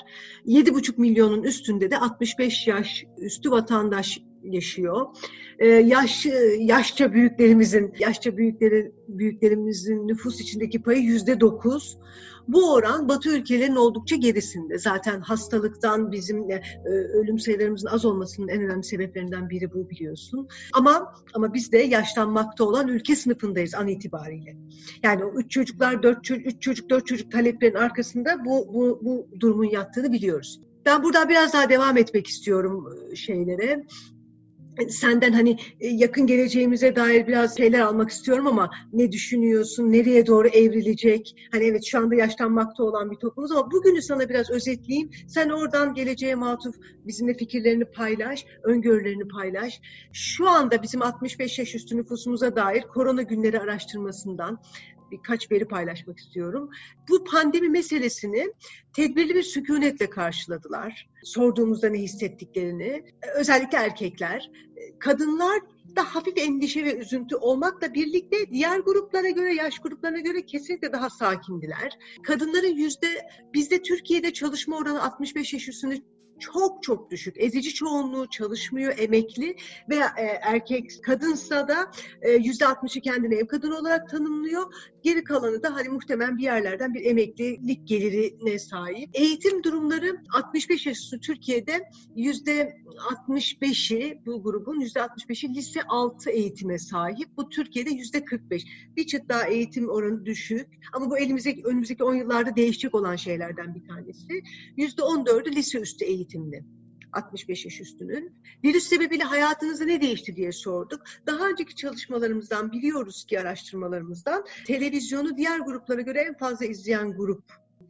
7,5 0.45 1.01
milyonun 1.01 1.43
üstünde 1.43 1.91
de 1.91 1.97
65 1.97 2.67
yaş 2.67 3.05
üstü 3.17 3.51
vatandaş 3.51 4.19
yaşıyor. 4.43 5.07
Ee, 5.59 5.67
yaş 5.67 6.25
yaşça 6.59 7.13
büyüklerimizin 7.13 7.93
yaşça 7.99 8.37
büyükleri 8.37 8.91
büyüklerimizin 9.07 10.07
nüfus 10.07 10.41
içindeki 10.41 10.81
payı 10.81 11.01
yüzde 11.01 11.39
dokuz. 11.39 11.97
Bu 12.47 12.73
oran 12.73 13.09
Batı 13.09 13.37
ülkelerinin 13.37 13.75
oldukça 13.75 14.15
gerisinde. 14.15 14.77
Zaten 14.77 15.21
hastalıktan 15.21 16.11
bizim 16.11 16.51
e, 16.51 16.61
ölüm 16.89 17.39
sayılarımızın 17.39 17.87
az 17.87 18.05
olmasının 18.05 18.47
en 18.47 18.61
önemli 18.61 18.83
sebeplerinden 18.83 19.49
biri 19.49 19.73
bu 19.73 19.89
biliyorsun. 19.89 20.47
Ama 20.73 21.13
ama 21.33 21.53
biz 21.53 21.71
de 21.71 21.77
yaşlanmakta 21.77 22.63
olan 22.63 22.87
ülke 22.87 23.15
sınıfındayız 23.15 23.75
an 23.75 23.87
itibariyle. 23.87 24.55
Yani 25.03 25.25
o 25.25 25.33
üç 25.39 25.51
çocuklar, 25.51 26.03
dört 26.03 26.23
çocuk, 26.23 26.47
üç 26.47 26.61
çocuk, 26.61 26.89
dört 26.89 27.07
çocuk 27.07 27.31
taleplerin 27.31 27.75
arkasında 27.75 28.45
bu, 28.45 28.73
bu, 28.73 28.99
bu 29.01 29.27
durumun 29.39 29.69
yattığını 29.69 30.11
biliyoruz. 30.11 30.61
Ben 30.85 31.03
buradan 31.03 31.29
biraz 31.29 31.53
daha 31.53 31.69
devam 31.69 31.97
etmek 31.97 32.27
istiyorum 32.27 32.85
e, 33.11 33.15
şeylere 33.15 33.85
senden 34.89 35.31
hani 35.31 35.57
e, 35.79 35.87
yakın 35.87 36.27
geleceğimize 36.27 36.95
dair 36.95 37.27
biraz 37.27 37.57
şeyler 37.57 37.79
almak 37.79 38.09
istiyorum 38.09 38.47
ama 38.47 38.69
ne 38.93 39.11
düşünüyorsun, 39.11 39.91
nereye 39.91 40.27
doğru 40.27 40.47
evrilecek? 40.47 41.35
Hani 41.51 41.63
evet 41.63 41.85
şu 41.85 41.99
anda 41.99 42.15
yaşlanmakta 42.15 42.83
olan 42.83 43.11
bir 43.11 43.15
toplumuz 43.15 43.51
ama 43.51 43.71
bugünü 43.71 44.01
sana 44.01 44.29
biraz 44.29 44.49
özetleyeyim. 44.49 45.09
Sen 45.27 45.49
oradan 45.49 45.93
geleceğe 45.93 46.35
matuf 46.35 46.75
bizimle 47.05 47.33
fikirlerini 47.33 47.85
paylaş, 47.85 48.45
öngörülerini 48.63 49.27
paylaş. 49.27 49.81
Şu 50.13 50.49
anda 50.49 50.83
bizim 50.83 51.01
65 51.01 51.59
yaş 51.59 51.75
üstü 51.75 51.97
nüfusumuza 51.97 52.55
dair 52.55 52.81
korona 52.81 53.21
günleri 53.21 53.59
araştırmasından 53.59 54.59
birkaç 55.11 55.51
veri 55.51 55.67
paylaşmak 55.67 56.19
istiyorum. 56.19 56.69
Bu 57.09 57.23
pandemi 57.23 57.69
meselesini 57.69 58.53
tedbirli 58.95 59.35
bir 59.35 59.43
sükunetle 59.43 60.09
karşıladılar. 60.09 61.09
Sorduğumuzda 61.23 61.89
ne 61.89 61.97
hissettiklerini, 61.97 63.03
özellikle 63.35 63.77
erkekler. 63.77 64.51
Kadınlar 64.99 65.61
da 65.95 66.15
hafif 66.15 66.37
endişe 66.37 66.85
ve 66.85 66.97
üzüntü 66.97 67.35
olmakla 67.35 67.93
birlikte 67.93 68.37
diğer 68.51 68.79
gruplara 68.79 69.29
göre, 69.29 69.53
yaş 69.53 69.79
gruplarına 69.79 70.19
göre 70.19 70.45
kesinlikle 70.45 70.91
daha 70.91 71.09
sakindiler. 71.09 71.97
Kadınların 72.23 72.75
yüzde, 72.75 73.07
bizde 73.53 73.81
Türkiye'de 73.81 74.33
çalışma 74.33 74.77
oranı 74.77 75.03
65 75.03 75.53
yaş 75.53 75.67
üstünde 75.67 76.01
çok 76.41 76.83
çok 76.83 77.11
düşük. 77.11 77.35
Ezici 77.37 77.73
çoğunluğu 77.73 78.27
çalışmıyor, 78.29 78.93
emekli 78.97 79.55
veya 79.89 80.05
e, 80.17 80.23
erkek 80.23 81.03
kadınsa 81.03 81.67
da 81.67 81.91
e, 82.21 82.31
yüzde 82.31 82.65
60'ı 82.65 83.01
kendini 83.01 83.35
ev 83.35 83.47
kadını 83.47 83.77
olarak 83.77 84.09
tanımlıyor. 84.09 84.73
Geri 85.03 85.23
kalanı 85.23 85.63
da 85.63 85.75
hani 85.75 85.89
muhtemelen 85.89 86.37
bir 86.37 86.43
yerlerden 86.43 86.93
bir 86.93 87.05
emeklilik 87.05 87.87
gelirine 87.87 88.59
sahip. 88.59 89.09
Eğitim 89.13 89.63
durumları 89.63 90.17
65 90.33 90.85
yaş 90.85 90.97
üstü 90.97 91.19
Türkiye'de 91.19 91.89
yüzde 92.15 92.77
65'i 92.91 94.21
bu 94.25 94.43
grubun 94.43 94.79
yüzde 94.79 94.99
65'i 94.99 95.55
lise 95.55 95.81
6 95.83 96.29
eğitime 96.29 96.79
sahip. 96.79 97.37
Bu 97.37 97.49
Türkiye'de 97.49 97.89
yüzde 97.89 98.25
45. 98.25 98.65
Bir 98.97 99.07
çıt 99.07 99.29
daha 99.29 99.47
eğitim 99.47 99.89
oranı 99.89 100.25
düşük 100.25 100.67
ama 100.93 101.09
bu 101.09 101.17
elimizdeki 101.17 101.63
önümüzdeki 101.63 102.03
10 102.03 102.15
yıllarda 102.15 102.55
değişecek 102.55 102.95
olan 102.95 103.15
şeylerden 103.15 103.75
bir 103.75 103.87
tanesi. 103.87 104.43
Yüzde 104.77 105.01
14'ü 105.01 105.55
lise 105.55 105.79
üstü 105.79 106.05
eğitimli. 106.31 106.63
65 107.13 107.65
yaş 107.65 107.81
üstünün. 107.81 108.35
Virüs 108.63 108.83
sebebiyle 108.83 109.23
hayatınızda 109.23 109.85
ne 109.85 110.01
değişti 110.01 110.35
diye 110.35 110.51
sorduk. 110.51 111.01
Daha 111.27 111.49
önceki 111.49 111.75
çalışmalarımızdan 111.75 112.71
biliyoruz 112.71 113.25
ki 113.25 113.39
araştırmalarımızdan 113.39 114.45
televizyonu 114.67 115.37
diğer 115.37 115.59
gruplara 115.59 116.01
göre 116.01 116.19
en 116.21 116.37
fazla 116.37 116.65
izleyen 116.65 117.11
grup 117.11 117.43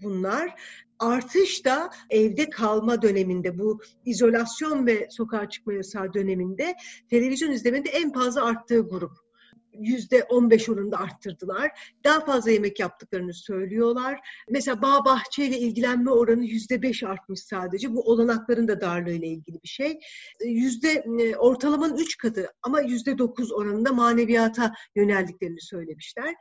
bunlar. 0.03 0.61
Artış 0.99 1.65
da 1.65 1.89
evde 2.09 2.49
kalma 2.49 3.01
döneminde 3.01 3.59
bu 3.59 3.81
izolasyon 4.05 4.87
ve 4.87 5.07
sokağa 5.11 5.49
çıkma 5.49 5.73
yasağı 5.73 6.13
döneminde 6.13 6.75
televizyon 7.09 7.51
izlemenin 7.51 7.89
en 7.93 8.13
fazla 8.13 8.45
arttığı 8.45 8.79
grup 8.79 9.30
yüzde 9.73 10.23
15 10.23 10.69
oranında 10.69 10.97
arttırdılar. 10.97 11.93
Daha 12.03 12.25
fazla 12.25 12.51
yemek 12.51 12.79
yaptıklarını 12.79 13.33
söylüyorlar. 13.33 14.19
Mesela 14.49 14.81
bağ 14.81 15.05
bahçeyle 15.05 15.57
ilgilenme 15.57 16.11
oranı 16.11 16.45
yüzde 16.45 16.81
5 16.81 17.03
artmış 17.03 17.39
sadece. 17.39 17.93
Bu 17.93 18.01
olanakların 18.01 18.67
da 18.67 18.81
darlığıyla 18.81 19.27
ilgili 19.27 19.63
bir 19.63 19.67
şey. 19.67 19.99
Yüzde 20.45 20.91
e, 21.19 21.35
ortalamanın 21.35 21.97
3 21.97 22.17
katı 22.17 22.47
ama 22.63 22.81
yüzde 22.81 23.17
9 23.17 23.51
oranında 23.51 23.93
maneviyata 23.93 24.73
yöneldiklerini 24.95 25.61
söylemişler. 25.61 26.35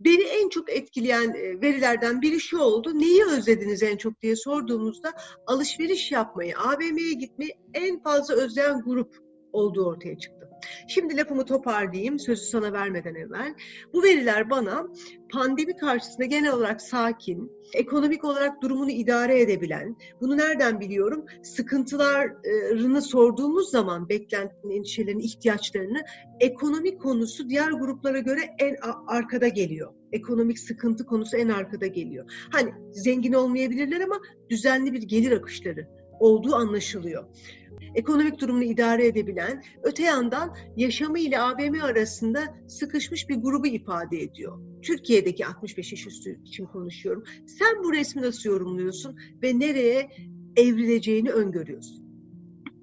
Beni 0.00 0.22
en 0.22 0.48
çok 0.48 0.70
etkileyen 0.70 1.30
e, 1.30 1.60
verilerden 1.60 2.22
biri 2.22 2.40
şu 2.40 2.58
oldu. 2.58 2.98
Neyi 2.98 3.24
özlediniz 3.24 3.82
en 3.82 3.96
çok 3.96 4.22
diye 4.22 4.36
sorduğumuzda 4.36 5.12
alışveriş 5.46 6.12
yapmayı, 6.12 6.58
AVM'ye 6.58 7.12
gitmeyi 7.12 7.52
en 7.74 8.02
fazla 8.02 8.34
özleyen 8.34 8.82
grup 8.82 9.25
olduğu 9.56 9.86
ortaya 9.86 10.18
çıktı. 10.18 10.36
Şimdi 10.88 11.16
lafımı 11.16 11.44
toparlayayım 11.44 12.18
sözü 12.18 12.42
sana 12.42 12.72
vermeden 12.72 13.14
evvel. 13.14 13.54
Bu 13.92 14.02
veriler 14.02 14.50
bana 14.50 14.86
pandemi 15.32 15.76
karşısında 15.76 16.24
genel 16.24 16.52
olarak 16.52 16.82
sakin, 16.82 17.52
ekonomik 17.72 18.24
olarak 18.24 18.62
durumunu 18.62 18.90
idare 18.90 19.40
edebilen, 19.40 19.96
bunu 20.20 20.36
nereden 20.36 20.80
biliyorum? 20.80 21.24
Sıkıntılarını 21.42 23.02
sorduğumuz 23.02 23.70
zaman 23.70 24.08
beklentinin, 24.08 24.76
endişelerini, 24.76 25.22
ihtiyaçlarını 25.22 26.04
ekonomik 26.40 27.00
konusu 27.00 27.48
diğer 27.48 27.70
gruplara 27.70 28.18
göre 28.18 28.40
en 28.58 28.76
arkada 29.06 29.48
geliyor. 29.48 29.92
Ekonomik 30.12 30.58
sıkıntı 30.58 31.06
konusu 31.06 31.36
en 31.36 31.48
arkada 31.48 31.86
geliyor. 31.86 32.30
Hani 32.52 32.70
zengin 32.92 33.32
olmayabilirler 33.32 34.00
ama 34.00 34.20
düzenli 34.50 34.92
bir 34.92 35.02
gelir 35.02 35.32
akışları 35.32 35.88
olduğu 36.20 36.54
anlaşılıyor 36.54 37.24
ekonomik 37.94 38.40
durumunu 38.40 38.64
idare 38.64 39.06
edebilen, 39.06 39.62
öte 39.82 40.02
yandan 40.02 40.56
yaşamı 40.76 41.18
ile 41.18 41.40
AVM 41.40 41.82
arasında 41.82 42.56
sıkışmış 42.68 43.28
bir 43.28 43.36
grubu 43.36 43.66
ifade 43.66 44.22
ediyor. 44.22 44.60
Türkiye'deki 44.82 45.46
65 45.46 45.92
yaş 45.92 46.06
üstü 46.06 46.40
için 46.44 46.66
konuşuyorum. 46.66 47.24
Sen 47.46 47.84
bu 47.84 47.92
resmi 47.92 48.22
nasıl 48.22 48.50
yorumluyorsun 48.50 49.16
ve 49.42 49.58
nereye 49.58 50.10
evrileceğini 50.56 51.30
öngörüyorsun? 51.30 52.06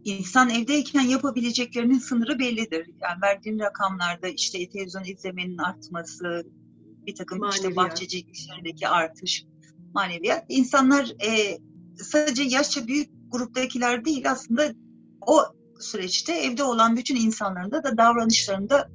İnsan 0.03 0.49
evdeyken 0.49 1.01
yapabileceklerinin 1.01 1.99
sınırı 1.99 2.39
bellidir. 2.39 2.89
Yani 3.01 3.21
verdiğim 3.23 3.59
rakamlarda 3.59 4.27
işte 4.27 4.69
televizyon 4.69 5.03
izlemenin 5.03 5.57
artması, 5.57 6.45
bir 7.07 7.15
takım 7.15 7.39
maneviyat. 7.39 7.63
işte 7.63 7.75
bahçecilik 7.75 8.35
işlerindeki 8.35 8.87
artış, 8.87 9.45
maneviyat. 9.93 10.45
İnsanlar 10.49 11.13
e, 11.27 11.57
sadece 11.95 12.43
yaşça 12.43 12.87
büyük 12.87 13.09
gruptakiler 13.31 14.05
değil 14.05 14.31
aslında 14.31 14.73
o 15.27 15.43
süreçte 15.79 16.33
evde 16.33 16.63
olan 16.63 16.97
bütün 16.97 17.15
insanların 17.15 17.71
da, 17.71 17.83
da 17.83 17.97
davranışlarında 17.97 18.89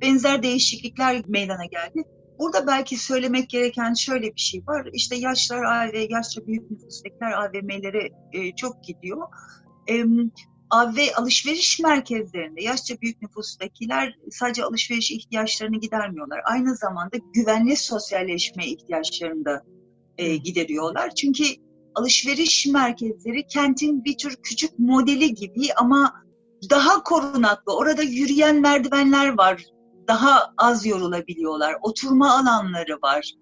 benzer 0.00 0.42
değişiklikler 0.42 1.22
meydana 1.28 1.64
geldi. 1.64 2.04
Burada 2.38 2.66
belki 2.66 2.96
söylemek 2.96 3.50
gereken 3.50 3.94
şöyle 3.94 4.34
bir 4.34 4.40
şey 4.40 4.66
var. 4.66 4.88
İşte 4.92 5.16
yaşlar 5.16 5.62
AV, 5.62 6.06
yaşça 6.10 6.46
büyük 6.46 6.70
nüfustakiler 6.70 7.32
AVM'lere 7.32 8.10
e, 8.32 8.54
çok 8.56 8.84
gidiyor. 8.84 9.22
E, 9.88 10.04
AV 10.70 10.96
alışveriş 11.16 11.80
merkezlerinde 11.80 12.62
yaşça 12.62 12.94
büyük 13.00 13.22
nüfustakiler 13.22 14.14
sadece 14.30 14.64
alışveriş 14.64 15.10
ihtiyaçlarını 15.10 15.80
gidermiyorlar. 15.80 16.40
Aynı 16.44 16.76
zamanda 16.76 17.16
güvenli 17.34 17.76
sosyalleşme 17.76 18.66
ihtiyaçlarını 18.66 19.44
da 19.44 19.62
e, 20.18 20.36
gideriyorlar. 20.36 21.14
Çünkü 21.14 21.44
alışveriş 21.96 22.66
merkezleri 22.66 23.46
kentin 23.46 24.04
bir 24.04 24.18
tür 24.18 24.36
küçük 24.36 24.78
modeli 24.78 25.34
gibi 25.34 25.74
ama 25.76 26.12
daha 26.70 27.02
korunaklı. 27.02 27.76
Orada 27.76 28.02
yürüyen 28.02 28.60
merdivenler 28.60 29.38
var. 29.38 29.64
Daha 30.08 30.54
az 30.58 30.86
yorulabiliyorlar. 30.86 31.76
Oturma 31.82 32.38
alanları 32.38 32.98
var. 33.02 33.32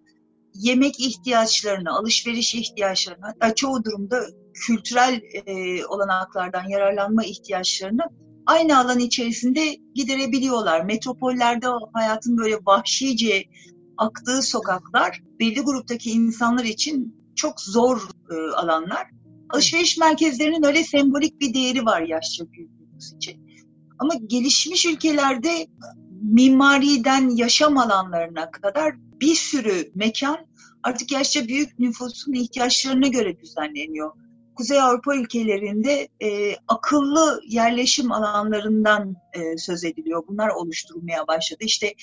Yemek 0.54 1.00
ihtiyaçlarını, 1.00 1.90
alışveriş 1.90 2.54
ihtiyaçlarını, 2.54 3.25
hatta 3.26 3.54
çoğu 3.54 3.84
durumda 3.84 4.20
kültürel 4.54 5.20
e, 5.46 5.87
olanaklardan 5.87 6.68
yararlanma 6.68 7.25
ihtiyaçlarını 7.25 8.02
aynı 8.46 8.78
alan 8.78 8.99
içerisinde 8.99 9.76
giderebiliyorlar. 9.94 10.84
Metropollerde 10.84 11.66
hayatın 11.92 12.37
böyle 12.37 12.56
vahşice 12.66 13.44
aktığı 13.96 14.42
sokaklar 14.42 15.23
belli 15.40 15.61
gruptaki 15.61 16.11
insanlar 16.11 16.64
için 16.64 17.23
çok 17.36 17.60
zor 17.60 18.08
e, 18.30 18.34
alanlar. 18.34 19.10
Alışveriş 19.50 19.98
merkezlerinin 19.98 20.62
öyle 20.62 20.84
sembolik 20.84 21.40
bir 21.40 21.54
değeri 21.54 21.84
var 21.84 22.02
yaşça 22.02 22.44
nüfus 22.44 23.12
için. 23.16 23.44
Ama 23.98 24.14
gelişmiş 24.26 24.86
ülkelerde 24.86 25.66
mimariden 26.22 27.36
yaşam 27.36 27.78
alanlarına 27.78 28.50
kadar 28.50 28.94
bir 29.20 29.34
sürü 29.34 29.90
mekan 29.94 30.38
artık 30.82 31.12
yaşça 31.12 31.48
büyük 31.48 31.78
nüfusun 31.78 32.32
ihtiyaçlarına 32.32 33.08
göre 33.08 33.40
düzenleniyor. 33.40 34.12
Kuzey 34.54 34.80
Avrupa 34.80 35.16
ülkelerinde 35.16 36.08
e, 36.22 36.56
akıllı 36.68 37.40
yerleşim 37.48 38.12
alanlarından 38.12 39.16
e, 39.32 39.58
söz 39.58 39.84
ediliyor. 39.84 40.24
Bunlar 40.28 40.48
oluşturulmaya 40.48 41.26
başladı. 41.26 41.60
İşte 41.64 41.94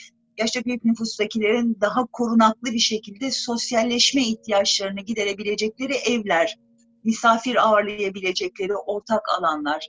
yaşça 0.41 0.65
büyük 0.65 0.86
nüfustakilerin 0.86 1.77
daha 1.81 2.05
korunaklı 2.05 2.71
bir 2.71 2.79
şekilde 2.79 3.31
sosyalleşme 3.31 4.27
ihtiyaçlarını 4.27 5.01
giderebilecekleri 5.01 5.93
evler, 5.93 6.57
misafir 7.03 7.67
ağırlayabilecekleri 7.67 8.75
ortak 8.75 9.29
alanlar, 9.39 9.88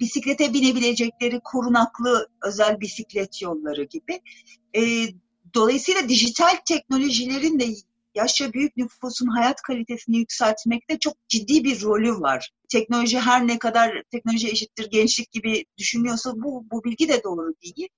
bisiklete 0.00 0.52
binebilecekleri 0.52 1.40
korunaklı 1.44 2.28
özel 2.44 2.80
bisiklet 2.80 3.42
yolları 3.42 3.84
gibi. 3.84 4.20
E, 4.76 4.82
dolayısıyla 5.54 6.08
dijital 6.08 6.56
teknolojilerin 6.66 7.60
de 7.60 7.64
yaşça 8.14 8.52
büyük 8.52 8.76
nüfusun 8.76 9.26
hayat 9.26 9.62
kalitesini 9.62 10.18
yükseltmekte 10.18 10.98
çok 10.98 11.28
ciddi 11.28 11.64
bir 11.64 11.82
rolü 11.82 12.12
var. 12.12 12.50
Teknoloji 12.68 13.18
her 13.18 13.46
ne 13.46 13.58
kadar 13.58 14.02
teknoloji 14.10 14.48
eşittir 14.48 14.90
gençlik 14.90 15.32
gibi 15.32 15.64
düşünüyorsa 15.78 16.32
bu, 16.36 16.64
bu 16.70 16.84
bilgi 16.84 17.08
de 17.08 17.24
doğru 17.24 17.54
değil. 17.62 17.88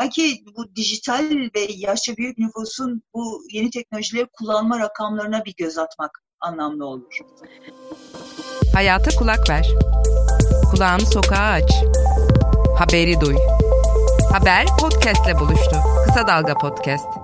Belki 0.00 0.44
bu 0.56 0.76
dijital 0.76 1.30
ve 1.56 1.66
yaşça 1.76 2.16
büyük 2.16 2.38
nüfusun 2.38 3.02
bu 3.14 3.42
yeni 3.52 3.70
teknolojileri 3.70 4.26
kullanma 4.32 4.78
rakamlarına 4.78 5.44
bir 5.44 5.54
göz 5.56 5.78
atmak 5.78 6.22
anlamlı 6.40 6.86
olur. 6.86 7.18
Hayata 8.74 9.10
kulak 9.18 9.50
ver. 9.50 9.68
Kulağını 10.70 11.06
sokağa 11.06 11.50
aç. 11.52 11.72
Haberi 12.78 13.20
duy. 13.20 13.36
Haber 14.32 14.66
podcastle 14.80 15.40
buluştu. 15.40 15.76
Kısa 16.06 16.26
Dalga 16.26 16.54
Podcast. 16.54 17.21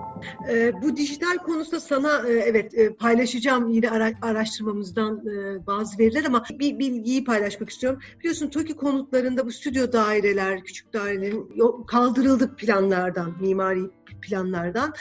E, 0.50 0.82
bu 0.82 0.96
dijital 0.96 1.36
konusunda 1.36 1.80
sana 1.80 2.28
e, 2.28 2.32
evet 2.32 2.74
e, 2.74 2.94
paylaşacağım 2.94 3.68
yine 3.68 3.90
ara, 3.90 4.12
araştırmamızdan 4.22 5.26
e, 5.26 5.66
bazı 5.66 5.98
veriler 5.98 6.24
ama 6.24 6.44
bir 6.50 6.78
bilgiyi 6.78 7.24
paylaşmak 7.24 7.70
istiyorum. 7.70 8.00
Biliyorsun 8.20 8.50
TOKİ 8.50 8.76
konutlarında 8.76 9.46
bu 9.46 9.52
stüdyo 9.52 9.92
daireler, 9.92 10.64
küçük 10.64 10.92
dairelerin 10.92 11.84
kaldırıldık 11.86 12.58
planlardan, 12.58 13.34
mimari 13.40 13.80
planlardan. 14.22 14.94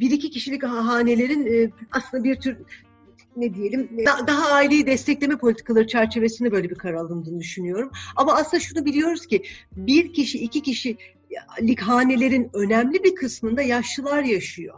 Bir 0.00 0.10
iki 0.10 0.30
kişilik 0.30 0.62
hanelerin 0.62 1.46
e, 1.46 1.70
aslında 1.92 2.24
bir 2.24 2.40
tür 2.40 2.56
ne 3.36 3.54
diyelim 3.54 4.06
da, 4.06 4.26
daha 4.26 4.52
aileyi 4.52 4.86
destekleme 4.86 5.36
politikaları 5.36 5.86
çerçevesinde 5.86 6.52
böyle 6.52 6.70
bir 6.70 6.74
karar 6.74 6.94
alındığını 6.94 7.40
düşünüyorum. 7.40 7.90
Ama 8.16 8.34
aslında 8.34 8.60
şunu 8.60 8.84
biliyoruz 8.84 9.26
ki 9.26 9.42
bir 9.76 10.12
kişi 10.12 10.38
iki 10.38 10.62
kişi 10.62 10.96
hanelerin 11.80 12.50
önemli 12.54 13.04
bir 13.04 13.14
kısmında 13.14 13.62
yaşlılar 13.62 14.22
yaşıyor. 14.22 14.74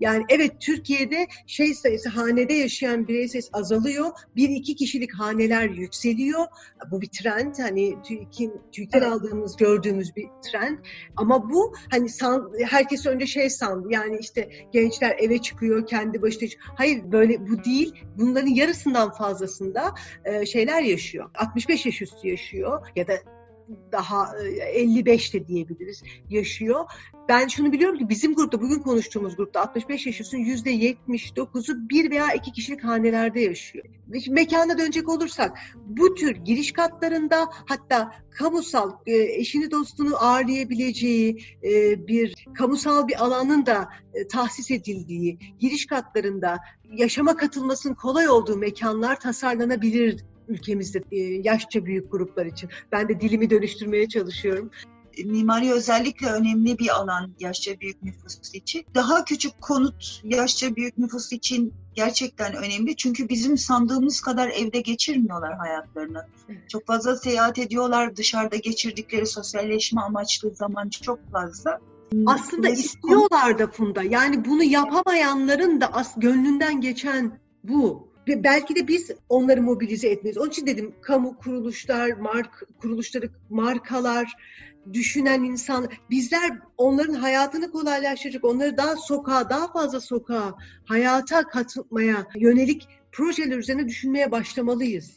Yani 0.00 0.24
evet 0.28 0.60
Türkiye'de 0.60 1.26
şey 1.46 1.74
sayısı 1.74 2.08
hanede 2.08 2.52
yaşayan 2.52 3.08
birey 3.08 3.28
sayısı 3.28 3.50
azalıyor. 3.52 4.10
Bir 4.36 4.48
iki 4.48 4.76
kişilik 4.76 5.14
haneler 5.14 5.68
yükseliyor. 5.68 6.46
Bu 6.90 7.00
bir 7.00 7.06
trend. 7.06 7.54
Hani 7.58 7.96
Türkiye'den 8.02 8.98
evet. 8.98 9.12
aldığımız 9.12 9.56
gördüğümüz 9.56 10.16
bir 10.16 10.26
trend. 10.52 10.78
Ama 11.16 11.50
bu 11.50 11.74
hani 11.90 12.08
san, 12.08 12.52
herkes 12.64 13.06
önce 13.06 13.26
şey 13.26 13.50
sandı. 13.50 13.88
Yani 13.90 14.18
işte 14.20 14.50
gençler 14.72 15.16
eve 15.18 15.38
çıkıyor 15.38 15.86
kendi 15.86 16.22
başına. 16.22 16.36
Hayır 16.60 17.12
böyle 17.12 17.48
bu 17.48 17.64
değil. 17.64 17.94
Bunların 18.18 18.54
yarısından 18.54 19.12
fazlasında 19.12 19.94
e, 20.24 20.46
şeyler 20.46 20.82
yaşıyor. 20.82 21.30
65 21.34 21.86
yaş 21.86 22.02
üstü 22.02 22.28
yaşıyor 22.28 22.88
ya 22.96 23.08
da 23.08 23.12
daha 23.92 24.38
55 24.38 25.34
e, 25.34 25.40
de 25.40 25.46
diyebiliriz 25.46 26.02
yaşıyor. 26.30 26.84
Ben 27.28 27.48
şunu 27.48 27.72
biliyorum 27.72 27.98
ki 27.98 28.08
bizim 28.08 28.34
grupta 28.34 28.60
bugün 28.60 28.78
konuştuğumuz 28.78 29.36
grupta 29.36 29.60
65 29.60 30.06
yaş 30.06 30.20
üstünün 30.20 30.44
%79'u 30.44 31.88
bir 31.88 32.10
veya 32.10 32.32
iki 32.32 32.52
kişilik 32.52 32.84
hanelerde 32.84 33.40
yaşıyor. 33.40 33.84
Mekana 34.28 34.78
dönecek 34.78 35.08
olursak 35.08 35.58
bu 35.86 36.14
tür 36.14 36.36
giriş 36.36 36.72
katlarında 36.72 37.46
hatta 37.50 38.12
kamusal 38.30 38.92
e, 39.06 39.12
eşini 39.14 39.70
dostunu 39.70 40.16
ağırlayabileceği 40.24 41.38
e, 41.62 42.06
bir 42.06 42.46
kamusal 42.54 43.08
bir 43.08 43.24
alanın 43.24 43.66
da 43.66 43.88
tahsis 44.32 44.70
edildiği 44.70 45.38
giriş 45.58 45.86
katlarında 45.86 46.58
yaşama 46.92 47.36
katılmasının 47.36 47.94
kolay 47.94 48.28
olduğu 48.28 48.56
mekanlar 48.56 49.20
tasarlanabilir 49.20 50.24
ülkemizde 50.48 51.02
e, 51.12 51.16
yaşça 51.20 51.84
büyük 51.84 52.12
gruplar 52.12 52.46
için. 52.46 52.70
Ben 52.92 53.08
de 53.08 53.20
dilimi 53.20 53.50
dönüştürmeye 53.50 54.08
çalışıyorum 54.08 54.70
mimari 55.24 55.72
özellikle 55.72 56.30
önemli 56.30 56.78
bir 56.78 56.88
alan 56.96 57.30
yaşça 57.40 57.80
büyük 57.80 58.02
nüfus 58.02 58.54
için. 58.54 58.84
Daha 58.94 59.24
küçük 59.24 59.62
konut 59.62 60.20
yaşça 60.24 60.76
büyük 60.76 60.98
nüfus 60.98 61.32
için 61.32 61.74
gerçekten 61.94 62.54
önemli. 62.54 62.96
Çünkü 62.96 63.28
bizim 63.28 63.58
sandığımız 63.58 64.20
kadar 64.20 64.48
evde 64.48 64.80
geçirmiyorlar 64.80 65.56
hayatlarını. 65.56 66.26
Çok 66.68 66.86
fazla 66.86 67.16
seyahat 67.16 67.58
ediyorlar. 67.58 68.16
Dışarıda 68.16 68.56
geçirdikleri 68.56 69.26
sosyalleşme 69.26 70.00
amaçlı 70.00 70.54
zaman 70.54 70.88
çok 70.88 71.32
fazla. 71.32 71.80
Aslında 72.26 72.68
istiyorlar 72.68 73.58
da 73.58 73.66
Funda. 73.66 74.02
Yani 74.02 74.44
bunu 74.44 74.64
yapamayanların 74.64 75.80
da 75.80 75.86
as 75.92 76.14
gönlünden 76.16 76.80
geçen 76.80 77.38
bu. 77.64 78.05
Ve 78.28 78.44
belki 78.44 78.76
de 78.76 78.88
biz 78.88 79.10
onları 79.28 79.62
mobilize 79.62 80.08
etmeyiz. 80.08 80.38
Onun 80.38 80.50
için 80.50 80.66
dedim 80.66 80.94
kamu 81.02 81.36
kuruluşlar, 81.36 82.10
mark 82.10 82.62
kuruluşları, 82.80 83.30
markalar, 83.50 84.32
düşünen 84.92 85.42
insan, 85.42 85.88
bizler 86.10 86.58
onların 86.78 87.14
hayatını 87.14 87.70
kolaylaştıracak, 87.70 88.44
onları 88.44 88.76
daha 88.76 88.96
sokağa, 88.96 89.50
daha 89.50 89.72
fazla 89.72 90.00
sokağa, 90.00 90.54
hayata 90.84 91.42
katılmaya 91.42 92.26
yönelik 92.36 92.88
projeler 93.12 93.56
üzerine 93.56 93.88
düşünmeye 93.88 94.30
başlamalıyız. 94.30 95.12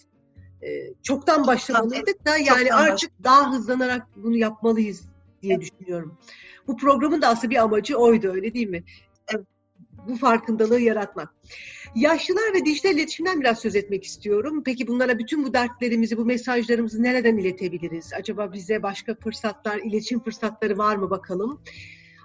Ee, 0.64 0.94
çoktan 1.04 1.48
başlamalıydık 1.48 2.26
da 2.26 2.38
yani 2.38 2.74
artık 2.74 3.12
daha 3.24 3.54
hızlanarak 3.54 4.08
bunu 4.16 4.38
yapmalıyız 4.38 5.02
diye 5.42 5.54
evet. 5.54 5.72
düşünüyorum. 5.72 6.18
Bu 6.68 6.78
programın 6.78 7.22
da 7.22 7.28
aslında 7.28 7.52
bir 7.52 7.64
amacı 7.64 7.98
oydu 7.98 8.28
öyle 8.28 8.54
değil 8.54 8.70
mi? 8.70 8.84
Bu 10.08 10.16
farkındalığı 10.16 10.80
yaratmak. 10.80 11.36
Yaşlılar 11.96 12.54
ve 12.54 12.66
dijital 12.66 12.92
iletişimden 12.92 13.42
biraz 13.42 13.60
söz 13.60 13.76
etmek 13.76 14.04
istiyorum. 14.04 14.64
Peki 14.66 14.88
bunlara 14.88 15.20
bütün 15.20 15.44
bu 15.44 15.54
dertlerimizi, 15.54 16.18
bu 16.18 16.26
mesajlarımızı 16.26 17.04
nereden 17.04 17.38
iletebiliriz? 17.38 18.14
Acaba 18.14 18.54
bize 18.54 18.84
başka 18.84 19.16
fırsatlar, 19.16 19.78
iletişim 19.78 20.20
fırsatları 20.20 20.78
var 20.78 20.96
mı 20.96 21.10
bakalım? 21.10 21.62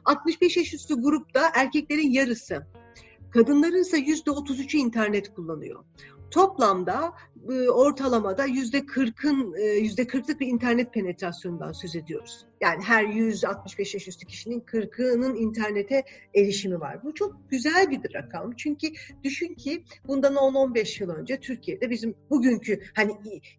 65 0.05 0.57
yaş 0.57 0.75
üstü 0.75 0.95
grupta 0.95 1.51
erkeklerin 1.55 2.11
yarısı, 2.11 2.67
kadınların 3.31 3.81
ise 3.81 3.99
%33'ü 3.99 4.77
internet 4.77 5.35
kullanıyor. 5.35 5.85
Toplamda 6.31 7.13
e, 7.51 7.69
ortalamada 7.69 8.45
yüzde 8.45 8.87
kırkın 8.87 9.55
e, 9.59 9.63
yüzde 9.63 10.07
kırklık 10.07 10.41
bir 10.41 10.47
internet 10.47 10.93
penetrasyonundan 10.93 11.73
söz 11.73 11.97
ediyoruz. 11.97 12.47
Yani 12.61 12.83
her 12.83 13.05
165 13.05 13.95
yaş 13.95 14.09
üstü 14.09 14.27
kişinin 14.27 14.61
kırkının 14.61 15.37
internete 15.37 16.05
erişimi 16.35 16.81
var. 16.81 17.05
Bu 17.05 17.15
çok 17.15 17.51
güzel 17.51 17.91
bir 17.91 18.15
rakam. 18.15 18.53
Çünkü 18.57 18.89
düşün 19.25 19.55
ki 19.55 19.85
bundan 20.07 20.35
10-15 20.35 21.03
yıl 21.03 21.11
önce 21.11 21.41
Türkiye'de 21.41 21.91
bizim 21.91 22.15
bugünkü 22.31 22.81
hani 22.95 23.13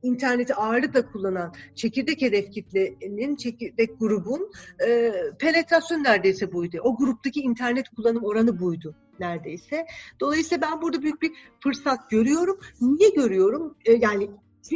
interneti 0.03 0.55
ağırlıkla 0.55 1.11
kullanan 1.11 1.53
çekirdek 1.75 2.21
hedef 2.21 2.51
kitlenin 2.51 3.35
çekirdek 3.35 3.99
grubun 3.99 4.51
e, 4.87 5.13
penetrasyon 5.39 6.03
neredeyse 6.03 6.53
buydu. 6.53 6.77
O 6.83 6.97
gruptaki 6.97 7.39
internet 7.39 7.89
kullanım 7.89 8.23
oranı 8.23 8.59
buydu 8.59 8.95
neredeyse. 9.19 9.85
Dolayısıyla 10.19 10.67
ben 10.71 10.81
burada 10.81 11.01
büyük 11.01 11.21
bir 11.21 11.31
fırsat 11.63 12.09
görüyorum. 12.09 12.59
Niye 12.81 13.09
görüyorum? 13.09 13.77
E, 13.85 13.93
yani 13.93 14.29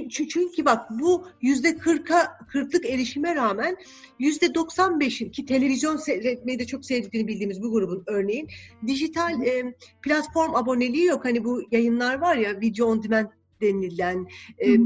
çünkü 0.10 0.66
bak 0.66 0.90
bu 0.90 1.28
yüzde 1.42 1.78
kırka 1.78 2.38
kırklık 2.52 2.86
erişime 2.86 3.36
rağmen 3.36 3.78
yüzde 4.20 4.46
95'in 4.46 5.32
ki 5.32 5.46
televizyon 5.46 5.98
seyretmeyi 5.98 6.60
de 6.60 6.68
çok 6.68 6.86
sevdiğini 6.86 7.28
bildiğimiz 7.28 7.62
bu 7.62 7.72
grubun 7.72 8.04
örneğin 8.08 8.48
dijital 8.88 9.42
e, 9.42 9.76
platform 10.02 10.56
aboneliği 10.56 11.06
yok. 11.06 11.26
Hani 11.26 11.44
bu 11.44 11.62
yayınlar 11.72 12.20
var 12.20 12.36
ya 12.36 12.62
video 12.62 12.88
on 12.88 13.04
demand 13.04 13.28
denilen 13.62 14.28
e, 14.58 14.78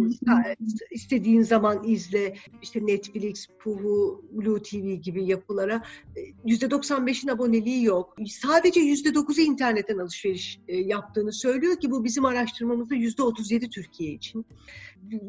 istediğin 0.92 1.42
zaman 1.42 1.84
izle 1.88 2.36
işte 2.62 2.86
Netflix, 2.86 3.48
Puhu, 3.60 4.26
Blue 4.32 4.62
TV 4.62 5.02
gibi 5.02 5.26
yapılara 5.26 5.84
yüzde 6.46 6.66
95'in 6.66 7.30
aboneliği 7.30 7.84
yok. 7.84 8.16
Sadece 8.28 8.80
yüzde 8.80 9.10
9'u 9.10 9.42
internetten 9.42 9.98
alışveriş 9.98 10.60
yaptığını 10.68 11.34
söylüyor 11.34 11.80
ki 11.80 11.92
bu 11.92 12.04
bizim 12.04 12.26
araştırmamızda 12.26 12.96
yüzde 12.96 13.24
37 13.24 13.70
Türkiye 13.70 14.12
için. 14.12 14.46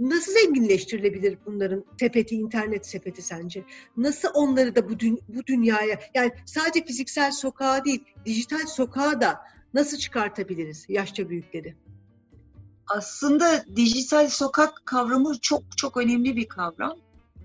Nasıl 0.00 0.32
zenginleştirilebilir 0.32 1.38
bunların 1.46 1.84
sepeti, 2.00 2.34
internet 2.34 2.86
sepeti 2.86 3.22
sence? 3.22 3.64
Nasıl 3.96 4.28
onları 4.34 4.76
da 4.76 4.88
bu, 4.88 4.92
dü- 4.92 5.20
bu 5.28 5.46
dünyaya 5.46 6.00
yani 6.14 6.32
sadece 6.46 6.84
fiziksel 6.84 7.32
sokağa 7.32 7.84
değil 7.84 8.04
dijital 8.26 8.66
sokağa 8.66 9.20
da 9.20 9.40
nasıl 9.74 9.96
çıkartabiliriz 9.96 10.86
yaşça 10.88 11.28
büyükleri? 11.28 11.74
Aslında 12.86 13.64
dijital 13.76 14.28
sokak 14.28 14.82
kavramı 14.86 15.38
çok 15.40 15.62
çok 15.76 15.96
önemli 15.96 16.36
bir 16.36 16.48
kavram. 16.48 16.96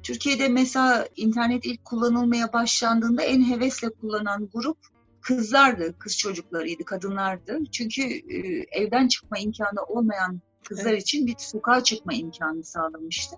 Türkiye'de 0.03 0.47
mesela 0.47 1.07
internet 1.15 1.65
ilk 1.65 1.85
kullanılmaya 1.85 2.53
başlandığında 2.53 3.23
en 3.23 3.49
hevesle 3.49 3.89
kullanan 3.89 4.49
grup 4.53 4.77
kızlardı, 5.21 5.99
kız 5.99 6.17
çocuklarıydı, 6.17 6.85
kadınlardı. 6.85 7.59
Çünkü 7.71 8.01
e, 8.01 8.65
evden 8.71 9.07
çıkma 9.07 9.37
imkanı 9.37 9.83
olmayan 9.87 10.41
kızlar 10.65 10.91
evet. 10.91 11.01
için 11.01 11.27
bir 11.27 11.35
sokağa 11.37 11.83
çıkma 11.83 12.13
imkanı 12.13 12.63
sağlamıştı. 12.63 13.35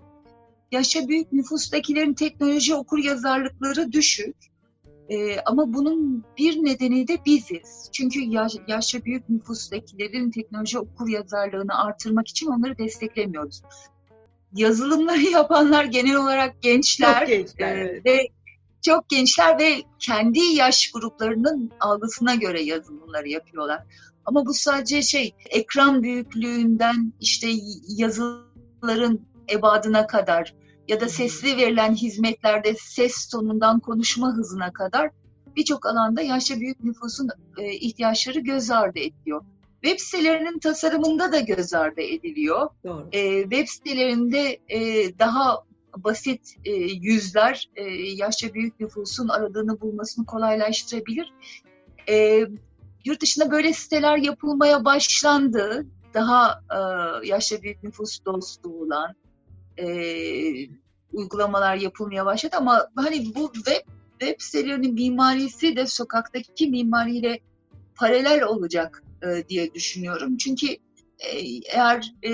Yaşça 0.72 1.08
büyük 1.08 1.32
nüfustakilerin 1.32 2.14
teknoloji 2.14 2.74
okur 2.74 2.98
yazarlıkları 2.98 3.92
düşük. 3.92 4.36
E, 5.12 5.40
ama 5.40 5.72
bunun 5.72 6.24
bir 6.38 6.64
nedeni 6.64 7.08
de 7.08 7.18
biziz. 7.26 7.88
Çünkü 7.92 8.20
yaş, 8.20 8.52
yaşça 8.68 9.04
büyük 9.04 9.28
nüfustakilerin 9.28 10.30
teknoloji 10.30 10.78
okur 10.78 11.08
yazarlığını 11.08 11.84
artırmak 11.84 12.28
için 12.28 12.46
onları 12.46 12.78
desteklemiyoruz. 12.78 13.62
Yazılımları 14.54 15.20
yapanlar 15.32 15.84
genel 15.84 16.16
olarak 16.16 16.62
gençler, 16.62 17.18
çok 17.18 17.28
gençler 17.28 17.76
e, 17.76 18.02
ve 18.04 18.28
çok 18.82 19.08
gençler 19.08 19.58
ve 19.58 19.82
kendi 19.98 20.40
yaş 20.40 20.90
gruplarının 20.90 21.70
algısına 21.80 22.34
göre 22.34 22.62
yazılımları 22.62 23.28
yapıyorlar. 23.28 23.82
Ama 24.24 24.46
bu 24.46 24.54
sadece 24.54 25.02
şey 25.02 25.34
ekran 25.50 26.02
büyüklüğünden 26.02 27.12
işte 27.20 27.48
yazıların 27.88 29.20
ebadına 29.50 30.06
kadar 30.06 30.54
ya 30.92 31.00
da 31.00 31.08
sesli 31.08 31.56
verilen 31.56 31.94
hizmetlerde 31.94 32.74
ses 32.74 33.26
tonundan 33.26 33.80
konuşma 33.80 34.32
hızına 34.32 34.72
kadar 34.72 35.10
birçok 35.56 35.86
alanda 35.86 36.22
yaşça 36.22 36.60
büyük 36.60 36.84
nüfusun 36.84 37.28
e, 37.58 37.72
ihtiyaçları 37.72 38.40
göz 38.40 38.70
ardı 38.70 38.98
ediliyor. 38.98 39.44
Web 39.82 39.98
sitelerinin 39.98 40.58
tasarımında 40.58 41.32
da 41.32 41.40
göz 41.40 41.74
ardı 41.74 42.00
ediliyor. 42.00 42.68
Doğru. 42.84 43.08
E, 43.12 43.42
web 43.42 43.66
sitelerinde 43.66 44.58
e, 44.68 44.78
daha 45.18 45.62
basit 45.96 46.54
e, 46.64 46.72
yüzler 46.80 47.68
e, 47.76 47.82
yaşça 47.94 48.54
büyük 48.54 48.80
nüfusun 48.80 49.28
aradığını 49.28 49.80
bulmasını 49.80 50.26
kolaylaştırabilir. 50.26 51.32
E, 52.08 52.46
yurt 53.04 53.22
dışında 53.22 53.50
böyle 53.50 53.72
siteler 53.72 54.16
yapılmaya 54.16 54.84
başlandı. 54.84 55.86
Daha 56.14 56.60
e, 56.70 56.78
yaşça 57.26 57.62
büyük 57.62 57.82
nüfus 57.82 58.24
dostu 58.24 58.82
olan, 58.82 59.14
e, 59.78 59.86
uygulamalar 61.12 61.76
yapılmaya 61.76 62.26
başladı 62.26 62.56
ama 62.58 62.88
hani 62.96 63.34
bu 63.34 63.52
web 63.52 63.86
web 64.20 64.40
sitelerinin 64.40 64.94
mimarisi 64.94 65.76
de 65.76 65.86
sokaktaki 65.86 66.66
mimariyle 66.66 67.40
paralel 67.94 68.42
olacak 68.42 69.02
e, 69.22 69.48
diye 69.48 69.74
düşünüyorum. 69.74 70.36
Çünkü 70.36 70.66
e, 71.18 71.38
eğer 71.64 72.14
e, 72.24 72.30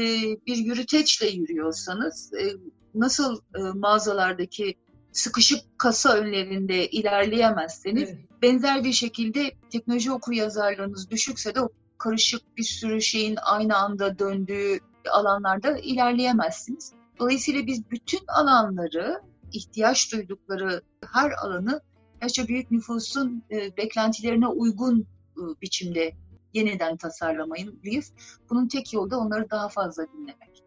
bir 0.47 0.57
yürüteçle 0.57 1.27
yürüyorsanız 1.27 2.33
e, 2.35 2.53
nasıl 2.95 3.41
e, 3.55 3.61
mağazalardaki 3.61 4.75
sıkışık 5.13 5.79
kasa 5.79 6.15
önlerinde 6.15 6.89
ilerleyemezseniz 6.89 8.09
evet. 8.09 8.19
benzer 8.43 8.85
bir 8.85 8.93
şekilde 8.93 9.53
teknoloji 9.71 10.13
okur 10.13 10.33
yazarlığınız 10.33 11.11
düşükse 11.11 11.55
de 11.55 11.61
o 11.61 11.69
karışık 11.99 12.57
bir 12.57 12.63
sürü 12.63 13.03
şeyin 13.03 13.39
aynı 13.43 13.77
anda 13.77 14.19
döndüğü 14.19 14.79
alanlarda 15.11 15.79
ilerleyemezsiniz. 15.79 16.93
Dolayısıyla 17.19 17.67
biz 17.67 17.91
bütün 17.91 18.21
alanları, 18.29 19.23
ihtiyaç 19.53 20.13
duydukları 20.13 20.83
her 21.13 21.31
alanı 21.31 21.81
yaşça 22.23 22.49
büyük 22.49 22.71
nüfusun 22.71 23.43
e, 23.51 23.77
beklentilerine 23.77 24.47
uygun 24.47 25.07
e, 25.37 25.43
biçimde 25.63 26.13
yeniden 26.55 26.97
tasarlamalıyız. 26.97 28.13
Bunun 28.51 28.69
tek 28.69 28.93
yolu 28.93 29.11
da 29.11 29.19
onları 29.19 29.51
daha 29.51 29.69
fazla 29.69 30.07
dinlemek. 30.13 30.65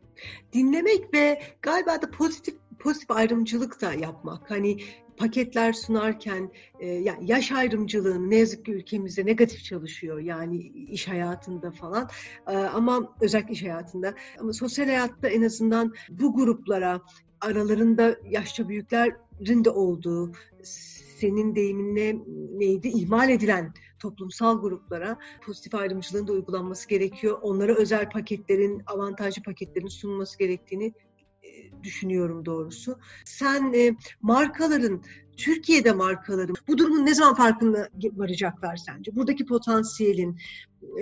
Dinlemek 0.53 1.13
ve 1.13 1.41
galiba 1.61 2.01
da 2.01 2.11
pozitif 2.11 2.55
pozitif 2.79 3.11
ayrımcılık 3.11 3.81
da 3.81 3.93
yapmak. 3.93 4.51
Hani 4.51 4.77
paketler 5.21 5.73
sunarken 5.73 6.51
e, 6.79 6.87
yani 6.87 7.31
yaş 7.31 7.51
ayrımcılığını 7.51 8.29
ne 8.29 8.35
yazık 8.35 8.65
ki 8.65 8.71
ülkemizde 8.71 9.25
negatif 9.25 9.63
çalışıyor 9.63 10.19
yani 10.19 10.57
iş 10.67 11.07
hayatında 11.07 11.71
falan 11.71 12.09
e, 12.47 12.51
ama 12.57 13.15
özellikle 13.21 13.53
iş 13.53 13.63
hayatında 13.63 14.13
ama 14.39 14.53
sosyal 14.53 14.85
hayatta 14.85 15.27
en 15.27 15.41
azından 15.41 15.93
bu 16.09 16.35
gruplara 16.35 17.01
aralarında 17.41 18.17
yaşça 18.29 18.69
büyüklerin 18.69 19.65
de 19.65 19.69
olduğu 19.69 20.31
senin 21.21 21.55
deyiminle 21.55 22.15
neydi 22.57 22.87
ihmal 22.87 23.29
edilen 23.29 23.73
toplumsal 23.99 24.61
gruplara 24.61 25.17
pozitif 25.45 25.75
ayrımcılığın 25.75 26.27
da 26.27 26.31
uygulanması 26.31 26.89
gerekiyor. 26.89 27.39
Onlara 27.41 27.75
özel 27.75 28.09
paketlerin, 28.09 28.81
avantajlı 28.85 29.43
paketlerin 29.43 29.87
sunulması 29.87 30.39
gerektiğini 30.39 30.93
düşünüyorum 31.83 32.45
doğrusu. 32.45 32.99
Sen 33.25 33.73
e, 33.73 33.95
markaların 34.21 35.03
Türkiye'de 35.37 35.91
markaların 35.91 36.55
bu 36.67 36.77
durumun 36.77 37.05
ne 37.05 37.13
zaman 37.15 37.35
farkında 37.35 37.89
varacaklar 38.13 38.75
sence? 38.75 39.15
Buradaki 39.15 39.45
potansiyelin 39.45 40.37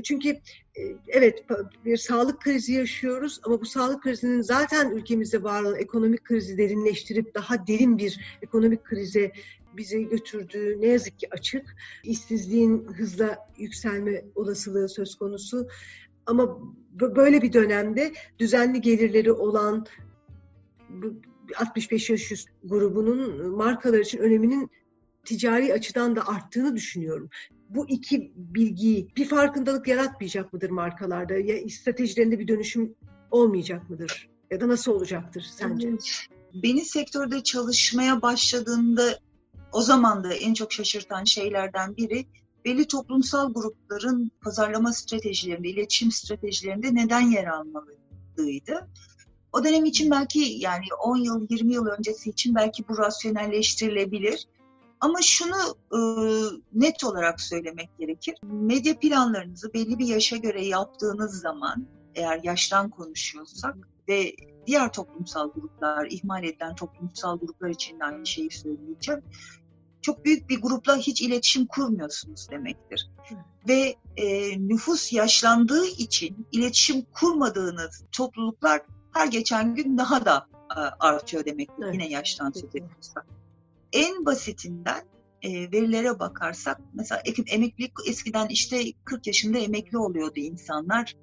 çünkü 0.03 0.29
e, 0.29 0.81
evet 1.07 1.45
bir 1.85 1.97
sağlık 1.97 2.41
krizi 2.41 2.73
yaşıyoruz 2.73 3.39
ama 3.43 3.61
bu 3.61 3.65
sağlık 3.65 4.03
krizinin 4.03 4.41
zaten 4.41 4.91
ülkemizde 4.91 5.43
var 5.43 5.63
olan 5.63 5.75
ekonomik 5.75 6.23
krizi 6.23 6.57
derinleştirip 6.57 7.35
daha 7.35 7.67
derin 7.67 7.97
bir 7.97 8.37
ekonomik 8.41 8.83
krize 8.83 9.31
bizi 9.77 10.09
götürdüğü 10.09 10.81
ne 10.81 10.87
yazık 10.87 11.19
ki 11.19 11.27
açık. 11.31 11.75
İşsizliğin 12.03 12.87
hızla 12.87 13.37
yükselme 13.57 14.25
olasılığı 14.35 14.89
söz 14.89 15.15
konusu. 15.15 15.67
Ama 16.25 16.59
böyle 17.01 17.41
bir 17.41 17.53
dönemde 17.53 18.13
düzenli 18.39 18.81
gelirleri 18.81 19.31
olan 19.31 19.85
65 21.55 22.09
yaş 22.09 22.31
üstü 22.31 22.51
grubunun 22.63 23.49
markalar 23.57 23.99
için 23.99 24.17
öneminin 24.17 24.69
ticari 25.25 25.73
açıdan 25.73 26.15
da 26.15 26.27
arttığını 26.27 26.75
düşünüyorum. 26.75 27.29
Bu 27.69 27.89
iki 27.89 28.31
bilgiyi 28.35 29.07
bir 29.17 29.25
farkındalık 29.25 29.87
yaratmayacak 29.87 30.53
mıdır 30.53 30.69
markalarda? 30.69 31.33
Ya 31.33 31.69
stratejilerinde 31.69 32.39
bir 32.39 32.47
dönüşüm 32.47 32.95
olmayacak 33.31 33.89
mıdır? 33.89 34.29
Ya 34.51 34.61
da 34.61 34.67
nasıl 34.67 34.91
olacaktır 34.91 35.45
sence? 35.57 35.89
Beni 36.53 36.85
sektörde 36.85 37.43
çalışmaya 37.43 38.21
başladığında 38.21 39.19
o 39.71 39.81
zaman 39.81 40.23
da 40.23 40.33
en 40.33 40.53
çok 40.53 40.71
şaşırtan 40.71 41.23
şeylerden 41.23 41.97
biri 41.97 42.25
belli 42.65 42.87
toplumsal 42.87 43.53
grupların 43.53 44.31
pazarlama 44.41 44.93
stratejilerinde, 44.93 45.69
iletişim 45.69 46.11
stratejilerinde 46.11 46.95
neden 46.95 47.21
yer 47.21 47.45
almalıydı. 47.45 48.87
O 49.53 49.63
dönem 49.63 49.85
için 49.85 50.11
belki 50.11 50.39
yani 50.39 50.85
10 51.03 51.17
yıl, 51.17 51.47
20 51.49 51.73
yıl 51.73 51.85
öncesi 51.85 52.29
için 52.29 52.55
belki 52.55 52.87
bu 52.87 52.97
rasyonelleştirilebilir. 52.97 54.47
Ama 54.99 55.19
şunu 55.21 55.75
e, 55.91 55.99
net 56.73 57.03
olarak 57.03 57.41
söylemek 57.41 57.89
gerekir. 57.99 58.35
Medya 58.43 58.99
planlarınızı 58.99 59.73
belli 59.73 59.99
bir 59.99 60.07
yaşa 60.07 60.37
göre 60.37 60.65
yaptığınız 60.65 61.41
zaman, 61.41 61.87
eğer 62.15 62.39
yaştan 62.43 62.89
konuşuyorsak 62.89 63.75
ve 64.09 64.35
diğer 64.67 64.93
toplumsal 64.93 65.51
gruplar, 65.51 66.07
ihmal 66.09 66.43
edilen 66.43 66.75
toplumsal 66.75 67.39
gruplar 67.39 67.69
için 67.69 67.99
de 67.99 68.03
aynı 68.03 68.27
şeyi 68.27 68.51
söyleyeceğim. 68.51 69.21
Çok 70.01 70.25
büyük 70.25 70.49
bir 70.49 70.61
grupla 70.61 70.97
hiç 70.97 71.21
iletişim 71.21 71.65
kurmuyorsunuz 71.65 72.49
demektir. 72.51 73.09
Ve 73.67 73.95
e, 74.17 74.57
nüfus 74.67 75.13
yaşlandığı 75.13 75.85
için 75.85 76.47
iletişim 76.51 77.05
kurmadığınız 77.13 78.03
topluluklar 78.11 78.81
her 79.13 79.27
geçen 79.27 79.75
gün 79.75 79.97
daha 79.97 80.25
da 80.25 80.47
e, 80.77 80.79
artıyor 80.99 81.45
demektir. 81.45 81.83
Evet. 81.83 81.93
Yine 81.93 82.09
yaştan 82.09 82.51
söz 82.51 82.75
ediyorsak. 82.75 83.25
En 83.93 84.25
basitinden 84.25 85.03
e, 85.41 85.71
verilere 85.71 86.19
bakarsak 86.19 86.81
mesela 86.93 87.21
emeklilik 87.51 87.91
eskiden 88.07 88.47
işte 88.47 88.83
40 89.05 89.27
yaşında 89.27 89.57
emekli 89.57 89.97
oluyordu 89.97 90.39
insanlar 90.39 91.15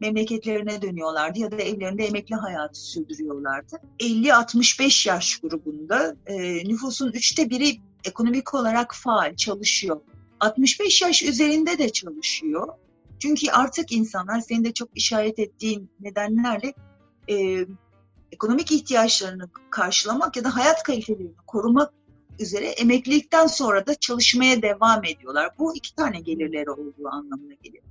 memleketlerine 0.00 0.82
dönüyorlardı 0.82 1.38
ya 1.38 1.52
da 1.52 1.56
evlerinde 1.56 2.04
emekli 2.06 2.34
hayatı 2.34 2.80
sürdürüyorlardı. 2.80 3.80
50-65 4.00 5.08
yaş 5.08 5.38
grubunda 5.38 6.16
e, 6.26 6.64
nüfusun 6.68 7.12
üçte 7.12 7.50
biri 7.50 7.80
ekonomik 8.04 8.54
olarak 8.54 8.94
faal 8.94 9.36
çalışıyor. 9.36 10.00
65 10.40 11.02
yaş 11.02 11.22
üzerinde 11.22 11.78
de 11.78 11.90
çalışıyor. 11.90 12.68
Çünkü 13.18 13.50
artık 13.50 13.92
insanlar 13.92 14.40
senin 14.40 14.64
de 14.64 14.72
çok 14.72 14.88
işaret 14.94 15.38
ettiğin 15.38 15.90
nedenlerle 16.00 16.74
e, 17.30 17.66
ekonomik 18.32 18.72
ihtiyaçlarını 18.72 19.48
karşılamak 19.70 20.36
ya 20.36 20.44
da 20.44 20.56
hayat 20.56 20.82
kalitelerini 20.82 21.34
korumak 21.46 21.92
üzere 22.40 22.66
emeklilikten 22.66 23.46
sonra 23.46 23.86
da 23.86 23.94
çalışmaya 23.94 24.62
devam 24.62 25.04
ediyorlar. 25.04 25.50
Bu 25.58 25.76
iki 25.76 25.94
tane 25.94 26.20
gelirleri 26.20 26.70
olduğu 26.70 27.08
anlamına 27.08 27.54
geliyor. 27.62 27.84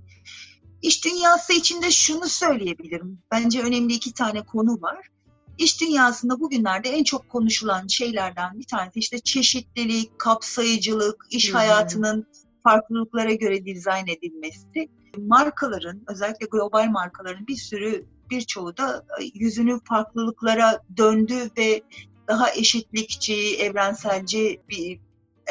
İş 0.82 1.06
dünyası 1.06 1.54
içinde 1.54 1.92
şunu 1.92 2.28
söyleyebilirim. 2.28 3.20
Bence 3.32 3.62
önemli 3.62 3.94
iki 3.94 4.14
tane 4.14 4.42
konu 4.46 4.82
var. 4.82 5.08
İş 5.58 5.82
dünyasında 5.82 6.40
bugünlerde 6.40 6.90
en 6.90 7.04
çok 7.04 7.30
konuşulan 7.30 7.88
şeylerden 7.88 8.60
bir 8.60 8.64
tanesi 8.64 9.00
işte 9.00 9.20
çeşitlilik, 9.20 10.20
kapsayıcılık, 10.20 11.26
iş 11.30 11.50
hmm. 11.50 11.56
hayatının 11.56 12.28
farklılıklara 12.64 13.34
göre 13.34 13.66
dizayn 13.66 14.08
edilmesi. 14.08 14.90
Markaların, 15.18 16.02
özellikle 16.08 16.46
global 16.46 16.90
markaların 16.90 17.48
bir 17.48 17.56
sürü 17.56 18.06
birçoğu 18.32 18.78
da 18.78 19.06
e, 19.22 19.24
yüzünü 19.34 19.80
farklılıklara 19.84 20.82
döndü 20.98 21.50
ve 21.58 21.82
daha 22.28 22.52
eşitlikçi, 22.52 23.58
evrenselci 23.58 24.62
bir 24.70 25.00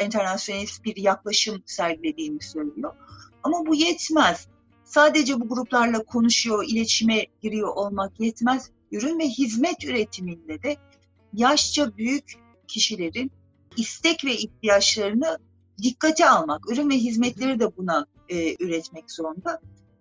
internasyonist 0.05 0.85
bir 0.85 0.95
yaklaşım 0.95 1.63
sergilediğini 1.65 2.41
söylüyor. 2.41 2.93
Ama 3.43 3.65
bu 3.65 3.75
yetmez. 3.75 4.47
Sadece 4.83 5.39
bu 5.39 5.47
gruplarla 5.47 6.03
konuşuyor, 6.03 6.65
iletişime 6.67 7.25
giriyor 7.41 7.75
olmak 7.75 8.19
yetmez. 8.19 8.69
Ürün 8.91 9.19
ve 9.19 9.27
hizmet 9.27 9.85
üretiminde 9.85 10.63
de 10.63 10.77
yaşça 11.33 11.97
büyük 11.97 12.33
kişilerin 12.67 13.31
istek 13.77 14.25
ve 14.25 14.33
ihtiyaçlarını 14.33 15.37
dikkate 15.83 16.29
almak, 16.29 16.71
ürün 16.71 16.89
ve 16.89 16.95
hizmetleri 16.95 17.59
de 17.59 17.77
buna 17.77 18.05
e, 18.29 18.55
üretmek 18.63 19.11
zorunda. 19.11 19.59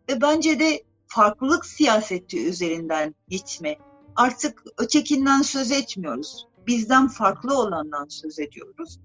Ve 0.09 0.21
bence 0.21 0.61
de 0.61 0.83
farklılık 1.11 1.67
siyaseti 1.67 2.49
üzerinden 2.49 3.15
gitme. 3.29 3.77
Artık 4.17 4.63
ötekinden 4.79 5.43
söz 5.43 5.73
etmiyoruz. 5.73 6.47
Bizden 6.67 7.09
farklı 7.09 7.59
olandan 7.59 8.07
söz 8.09 8.39
ediyoruz. 8.39 9.01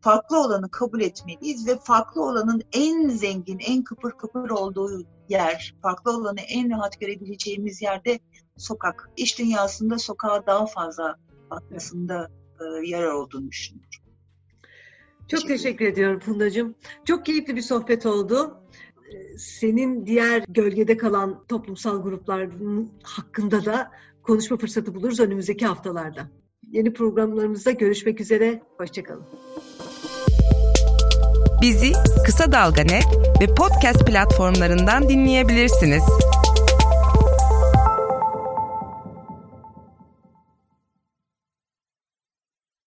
Farklı 0.00 0.40
olanı 0.40 0.70
kabul 0.70 1.00
etmeliyiz 1.00 1.68
ve 1.68 1.78
farklı 1.78 2.22
olanın 2.22 2.62
en 2.72 3.08
zengin, 3.08 3.58
en 3.58 3.84
kıpır 3.84 4.10
kıpır 4.10 4.50
olduğu 4.50 5.06
yer, 5.28 5.74
farklı 5.82 6.10
olanı 6.16 6.40
en 6.40 6.70
rahat 6.70 7.00
görebileceğimiz 7.00 7.82
yerde 7.82 8.20
sokak. 8.56 9.10
İş 9.16 9.38
dünyasında 9.38 9.98
sokağa 9.98 10.46
daha 10.46 10.66
fazla 10.66 11.16
bakmasında 11.50 12.30
e, 12.60 12.86
yarar 12.86 13.12
olduğunu 13.12 13.50
düşünüyorum. 13.50 13.90
Çok 15.28 15.40
teşekkür, 15.40 15.48
teşekkür 15.48 15.86
ediyorum 15.86 16.20
Fundacığım. 16.20 16.74
Çok 17.04 17.26
keyifli 17.26 17.56
bir 17.56 17.62
sohbet 17.62 18.06
oldu 18.06 18.60
senin 19.38 20.06
diğer 20.06 20.44
gölgede 20.48 20.96
kalan 20.96 21.44
toplumsal 21.48 22.02
grupların 22.02 22.90
hakkında 23.02 23.64
da 23.64 23.90
konuşma 24.22 24.56
fırsatı 24.56 24.94
buluruz 24.94 25.20
önümüzdeki 25.20 25.66
haftalarda. 25.66 26.30
Yeni 26.70 26.92
programlarımızda 26.92 27.70
görüşmek 27.70 28.20
üzere. 28.20 28.62
Hoşçakalın. 28.78 29.26
Bizi 31.62 31.92
Kısa 32.26 32.52
Dalga 32.52 32.82
Net 32.82 33.06
ve 33.40 33.54
podcast 33.54 34.06
platformlarından 34.06 35.08
dinleyebilirsiniz. 35.08 36.02